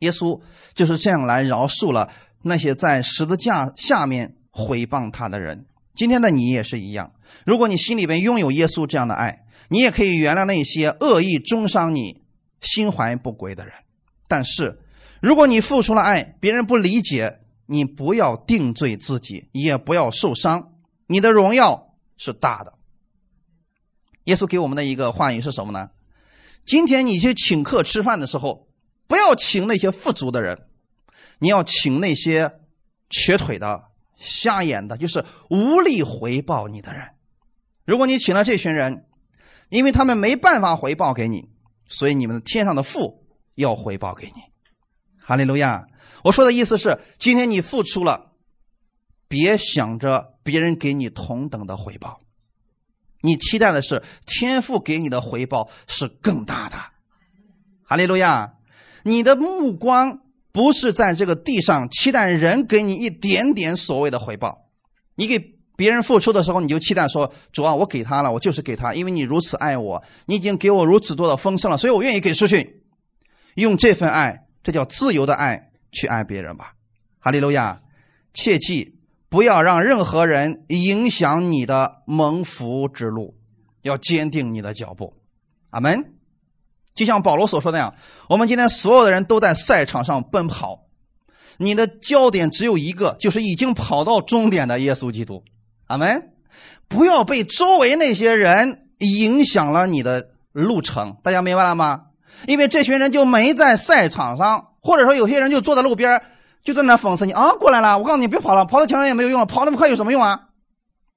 [0.00, 0.40] 耶稣
[0.74, 2.10] 就是这样来饶恕了
[2.44, 5.66] 那些在十字架下面毁谤他的人。
[5.94, 7.12] 今天的你也是一样，
[7.44, 12.22] 如果你心里边拥有耶稣这样的爱，你也可以原谅那些恶意中伤你、
[12.60, 13.74] 心怀不轨的人。
[14.28, 14.78] 但是，
[15.20, 17.40] 如果你付出了爱，别人不理解。
[17.66, 20.74] 你不要定罪自己，也不要受伤。
[21.06, 22.74] 你的荣耀是大的。
[24.24, 25.88] 耶稣给我们的一个话语是什么呢？
[26.66, 28.68] 今天你去请客吃饭的时候，
[29.06, 30.66] 不要请那些富足的人，
[31.44, 32.58] 你要请那些
[33.10, 33.84] 瘸腿的、
[34.16, 37.10] 瞎眼的，就是无力回报你的人。
[37.84, 39.04] 如果你请了这群人，
[39.68, 41.50] 因为他们没办法回报给你，
[41.86, 43.26] 所以你们的天上的父
[43.56, 44.40] 要回报给你。
[45.18, 45.86] 哈利路亚。
[46.22, 48.32] 我说的意思是，今天你付出了，
[49.28, 52.20] 别想着别人给你同等的回报，
[53.20, 56.76] 你期待的是天父给你的回报是更大的。
[57.84, 58.54] 哈利路亚！
[59.02, 60.20] 你的目光
[60.54, 64.70] 不是在这个地上期待人给你一点点所谓的回报，
[65.16, 65.38] 你给
[65.76, 72.84] 别人付出的时候，你就期待说：主啊，我给他了，我就是给他，因为你如此爱我，你已经给我如此多的丰盛了，所以我愿意给出去，
[73.56, 75.70] 用这份爱，这叫自由的爱。
[75.96, 76.72] 去爱别人吧，
[77.20, 77.80] 哈利路亚！
[78.32, 78.96] 切记
[79.28, 83.36] 不要让任何人影响你的蒙福之路，
[83.82, 85.14] 要坚定你的脚步。
[85.70, 86.13] 阿门。
[86.94, 87.94] 就像保罗所说那样，
[88.28, 90.80] 我们今天所有的人都在赛场上奔跑，
[91.58, 95.42] 你的焦点只有一个，就是已经跑到终点的耶稣基督。
[95.86, 96.30] 阿门。
[96.88, 102.02] 不要被周围那些人影响了你的路程，大家明白了吗？
[102.46, 104.68] 因为这群人就没在赛场上。
[104.86, 106.20] 或者说，有些人就坐在路边
[106.62, 107.52] 就在那讽刺你啊！
[107.52, 110.38] 过来了，我告诉你，别跑了，跑到墙上也没有用，跑那么快有什么用啊？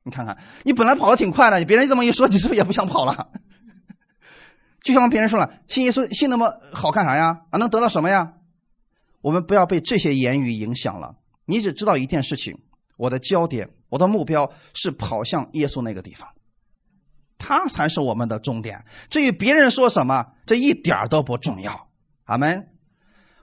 [0.06, 3.28] 你看看，你本来跑的挺快的，别人这么一说，你是不是也不想跑了？
[4.88, 7.42] 就像别人说了，信耶稣信那么好干啥呀？
[7.50, 8.36] 啊，能得到什么呀？
[9.20, 11.16] 我们不要被这些言语影响了。
[11.46, 12.58] 你只知道一件事情：
[12.96, 16.30] 我的焦点，我的目标是跑向耶稣那个地方。
[17.38, 18.86] 他才是我们的终点。
[19.10, 21.88] 至于别人说什么，这一点都不重要。
[22.24, 22.70] 阿门。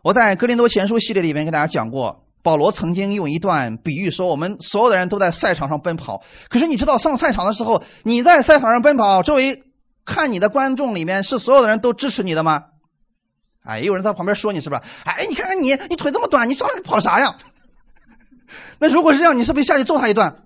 [0.02, 6.22] 我在格林多前书系列里面跟大家讲过，保罗曾经用一段比喻说，我们所有的人都在赛场上奔跑。
[6.48, 9.62] 可是你知道，上赛场的时候，你在赛场上奔跑，周围
[10.04, 12.64] 看你的观众里面是所有的人都支持你的吗？
[13.62, 14.82] 哎，有人在旁边说你是吧？
[15.04, 17.36] 哎，你看看你，你腿这么短，你上来跑啥呀？
[18.78, 20.42] 那如果是这样，你是不是下去揍他一顿？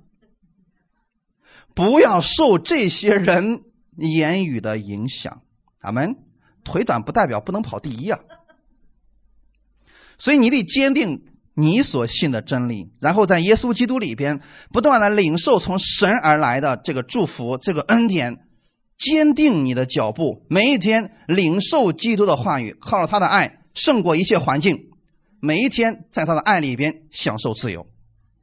[1.75, 3.63] 不要受这些人
[3.97, 5.43] 言语的影响。
[5.81, 6.17] 阿门。
[6.65, 8.19] 腿短不代表不能跑第一啊。
[10.19, 18.48] 所以你得坚定你所信的真理，然后在耶稣基督里边不断的领受从神而来的这个祝福、这个恩典，
[18.99, 24.77] 坚定你的脚步，每一天领受基督的话语，靠着他的爱胜过一切环境，
[25.41, 27.87] 每一天在他的爱里边享受自由。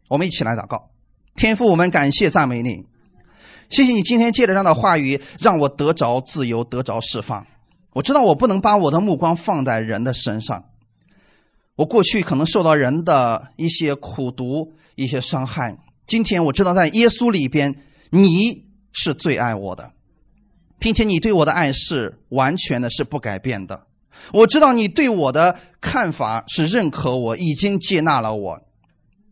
[0.08, 0.92] 我们一起来祷告，
[1.36, 2.86] 天父，我们感谢赞美你，
[3.70, 7.46] 谢谢你今天借着这样的话语，让我得着自由，得着释放。
[7.92, 10.66] 我知道我不能把我的目光放在人的身上。
[11.76, 15.78] 我过去可能受到人的一些苦毒、一些伤害。
[16.08, 17.76] 今天我知道，在耶稣里边，
[18.12, 19.92] 你是最爱我的，
[20.86, 23.88] 并且你对我的爱是完全的，是不改变的。
[24.32, 28.62] 我知道你对我的看法是认可我，已经接纳了我。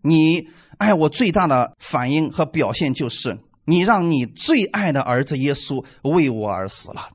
[0.02, 0.48] 你
[0.80, 7.10] 爱我最大的反应和表现就是，你让你最爱的儿子耶稣为我而死了，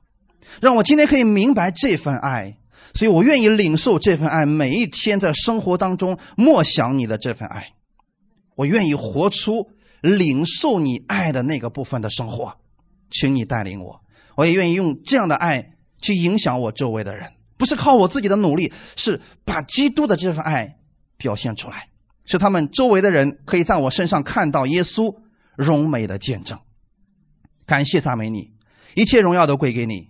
[0.61, 2.59] 让我今天可以明白这份爱。
[2.93, 7.73] 所以我愿意领受这份爱，每一天在生活当中默想你的这份爱，
[8.55, 9.69] 我愿意活出
[9.99, 12.55] 领受你爱的那个部分的生活，
[13.11, 13.99] 请你带领我。
[14.39, 20.77] 我也愿意用这样的爱去影响我周围的人，不是靠我自己的努力，是把基督的这份爱
[21.17, 21.89] 表现出来，
[22.23, 25.13] 使他们周围的人可以在我身上看到耶稣
[25.57, 26.57] 荣美的见证。
[27.65, 28.53] 感谢赞美你，
[28.95, 30.07] 一切荣耀都归给你，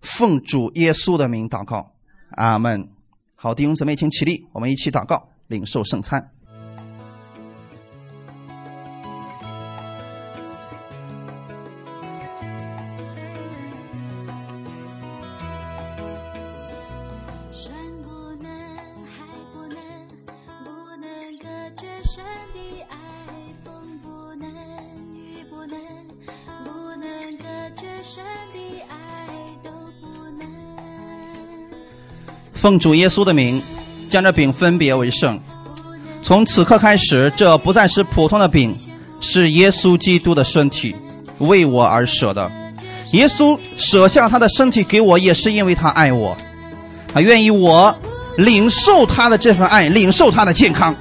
[0.00, 1.92] 奉主耶稣的名祷告。
[2.30, 2.88] 阿门。
[3.36, 6.32] 好，弟兄姊妹，请起立，我们一起祷告，领受圣餐。
[32.60, 33.62] 奉主耶稣的名，
[34.10, 35.40] 将这饼分别为圣。
[36.22, 38.76] 从此刻开始，这不再是普通的饼，
[39.22, 40.94] 是耶稣基督的身体，
[41.38, 42.52] 为我而舍的。
[43.12, 46.36] 耶稣舍下他的身体给我，也是因为他爱我，
[47.10, 47.98] 他愿意我
[48.36, 50.94] 领受他的这份爱，领受他的健康。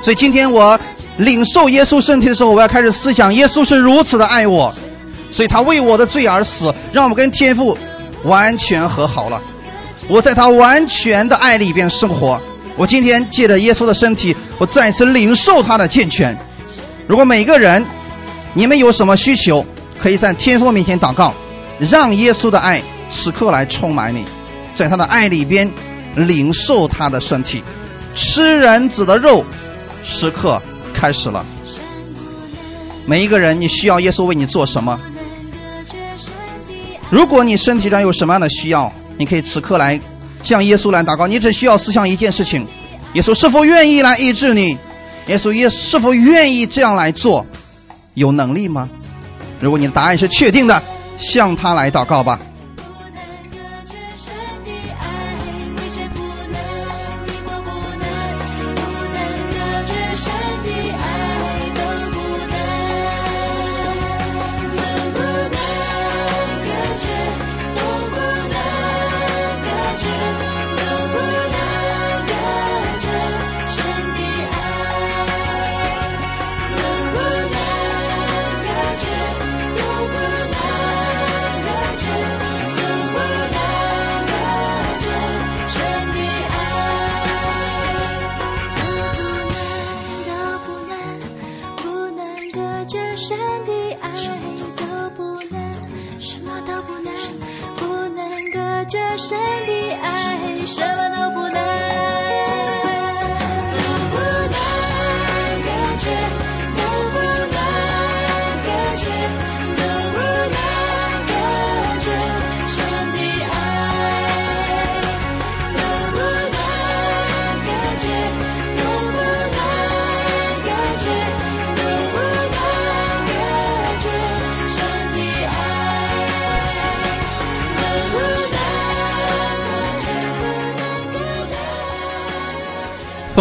[0.00, 0.80] 所以今天我
[1.18, 4.74] 领受耶稣身体的时候，我要开始思想：耶稣是如此的爱我，
[5.30, 7.76] 所以他为我的罪而死，让我们跟天父
[8.24, 9.38] 完全和好了。
[10.08, 12.40] 我在他完全的爱里边生活。
[12.76, 16.36] 我今天借着耶稣的身体，我再次领受他的健全。
[17.06, 17.84] 如果每个人，
[18.54, 19.64] 你们有什么需求，
[19.98, 21.34] 可以在天父面前祷告，
[21.78, 24.24] 让耶稣的爱此刻来充满你，
[24.74, 25.70] 在他的爱里边
[26.14, 27.62] 领受他的身体，
[28.14, 29.44] 吃人子的肉，
[30.02, 30.60] 时刻
[30.94, 31.44] 开始了。
[33.04, 34.98] 每一个人，你需要耶稣为你做什么？
[37.10, 38.90] 如果你身体上有什么样的需要？
[39.22, 40.00] 你可以此刻来
[40.42, 42.66] 向耶稣来祷告，你只需要思想一件事情：
[43.12, 44.76] 耶稣是否愿意来医治你？
[45.28, 47.46] 耶稣耶是否愿意这样来做？
[48.14, 48.90] 有能力吗？
[49.60, 50.82] 如果你的答案是确定的，
[51.18, 52.36] 向他来祷告吧。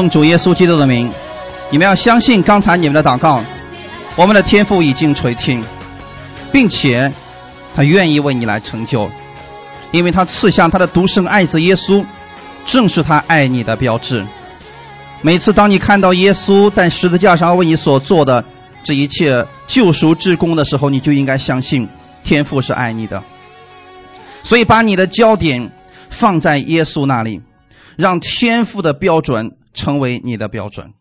[0.01, 1.11] 奉主耶稣基督的名，
[1.69, 3.43] 你们要相信刚才你们的祷告，
[4.15, 5.63] 我们的天父已经垂听，
[6.51, 7.13] 并且
[7.75, 9.07] 他愿意为你来成就，
[9.91, 12.03] 因为他赐下他的独生爱子耶稣，
[12.65, 14.25] 正是他爱你的标志。
[15.21, 18.43] 每次当你看到耶稣在十字架上为你所做的
[18.83, 21.87] 这一切救赎之功的时候，你就应该相信
[22.23, 23.21] 天父是爱你的。
[24.41, 25.69] 所以，把你的焦点
[26.09, 27.39] 放在耶稣那里，
[27.97, 29.51] 让天父的标准。
[29.74, 30.93] 成为你的标准，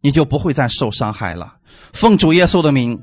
[0.00, 1.54] 你就不会再受伤害了。
[1.92, 3.02] 奉主耶稣的名，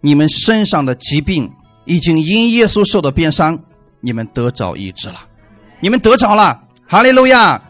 [0.00, 1.50] 你们身上的疾病
[1.84, 3.58] 已经因耶稣受的鞭伤，
[4.00, 5.26] 你们得着医治了。
[5.80, 7.62] 你们得着了，哈利路亚！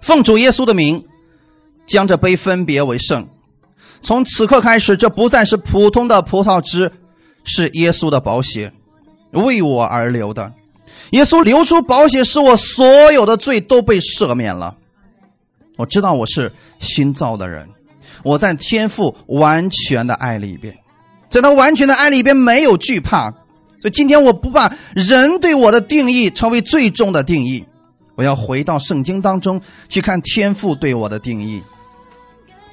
[0.00, 1.04] 奉主耶稣的名，
[1.86, 3.28] 将这杯分别为圣。
[4.02, 6.92] 从此刻开始，这不再是普通的葡萄汁，
[7.44, 8.72] 是耶稣的宝血，
[9.32, 10.52] 为我而流的。
[11.10, 14.76] 耶稣流出宝血，使我所有的罪都被赦免了。
[15.78, 17.68] 我知道我是新造的人，
[18.24, 20.76] 我在天赋完全的爱里边，
[21.30, 23.30] 在他完全的爱里边没有惧怕，
[23.80, 27.64] 所以今天我不把人对我的定义成为最终的定义，
[28.16, 31.62] 我要回到圣经当中去看天赋对我的定义，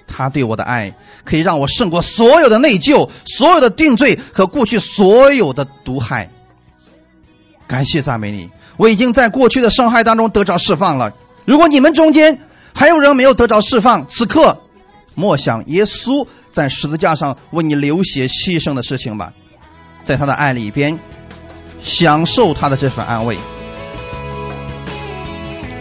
[0.08, 0.92] 他对我的爱
[1.24, 6.28] 可以让我胜过所有的内疚、所有的定罪和过去所有的毒害。
[7.68, 11.14] 感谢赞美你，我已经在过去的伤害当中得着释放了。
[11.46, 12.36] 如果你们中间，
[12.76, 14.56] 还有人没有得着释放，此刻
[15.16, 19.32] 默想耶稣在十字架上为你流血牺牲的事情吧，
[20.04, 21.00] 在他的爱里边
[21.82, 23.38] 享受他的这份安慰，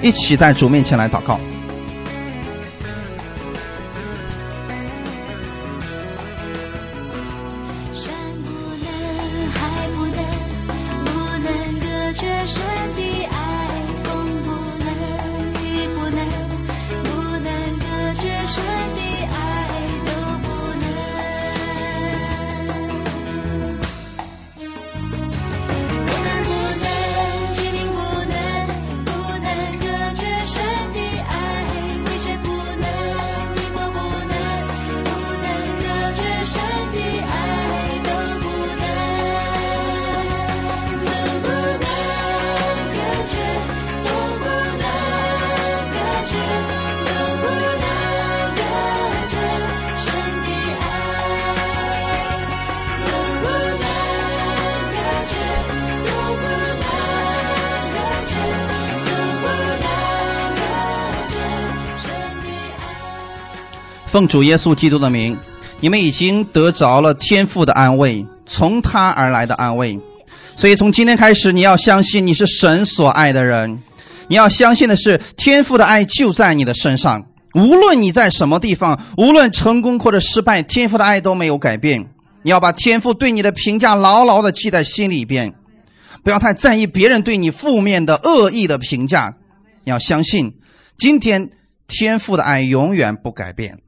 [0.00, 1.40] 一起在主面前来祷告。
[64.14, 65.36] 奉主耶稣基督的名，
[65.80, 69.98] 你们已经得着了天父的安慰，从他而来的安慰。
[70.54, 73.82] 所以从今天开始，你要相信你是神所爱的人，
[74.28, 77.26] 你要相信的是天父的爱就在你的身上。
[77.54, 82.06] 无论你在什么地方，无论成功或者失败，天父的爱都没有改变。
[82.44, 85.52] 你要把天父对你的评价牢牢的记在心里边，
[86.22, 89.34] 不要太在意别人对你负面的恶意的评价。
[89.82, 90.52] 你要相信，
[90.96, 91.50] 今天
[91.88, 93.78] 天父的爱永远不改变。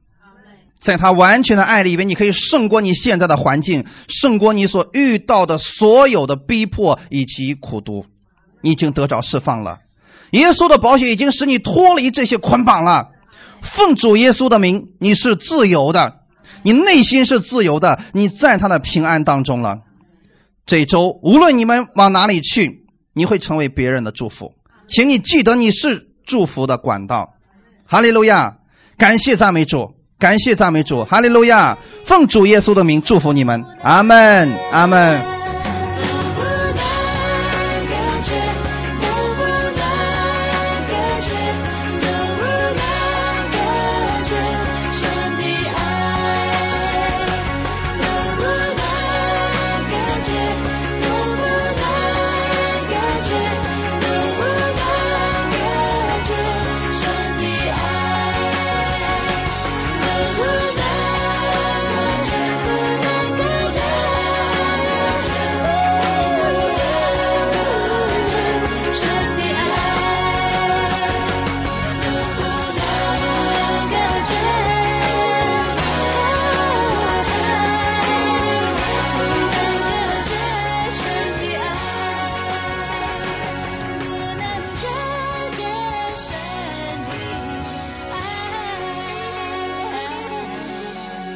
[0.79, 8.05] 在他完全的爱里边，你可以胜过你现在的环境，胜过你所遇到的所有的逼迫以及苦毒，
[8.61, 9.79] 你已经得着释放了。
[10.31, 13.09] 耶稣的宝血已经使你脱离这些捆绑了。
[13.61, 16.19] 奉主耶稣的名，你是自由的，
[16.63, 19.79] 你内心是自由的，你在他的平安当中了。
[20.65, 24.53] 这周无论你们往哪里去，你会成为别人的祝福，
[24.87, 27.33] 请你记得你是祝福的管道。
[27.85, 28.57] 哈利路亚，
[28.97, 29.96] 感谢赞美主。
[30.19, 31.77] 感谢赞美主，哈利路亚！
[32.03, 35.36] 奉主耶稣的名祝福你们，阿门，阿门。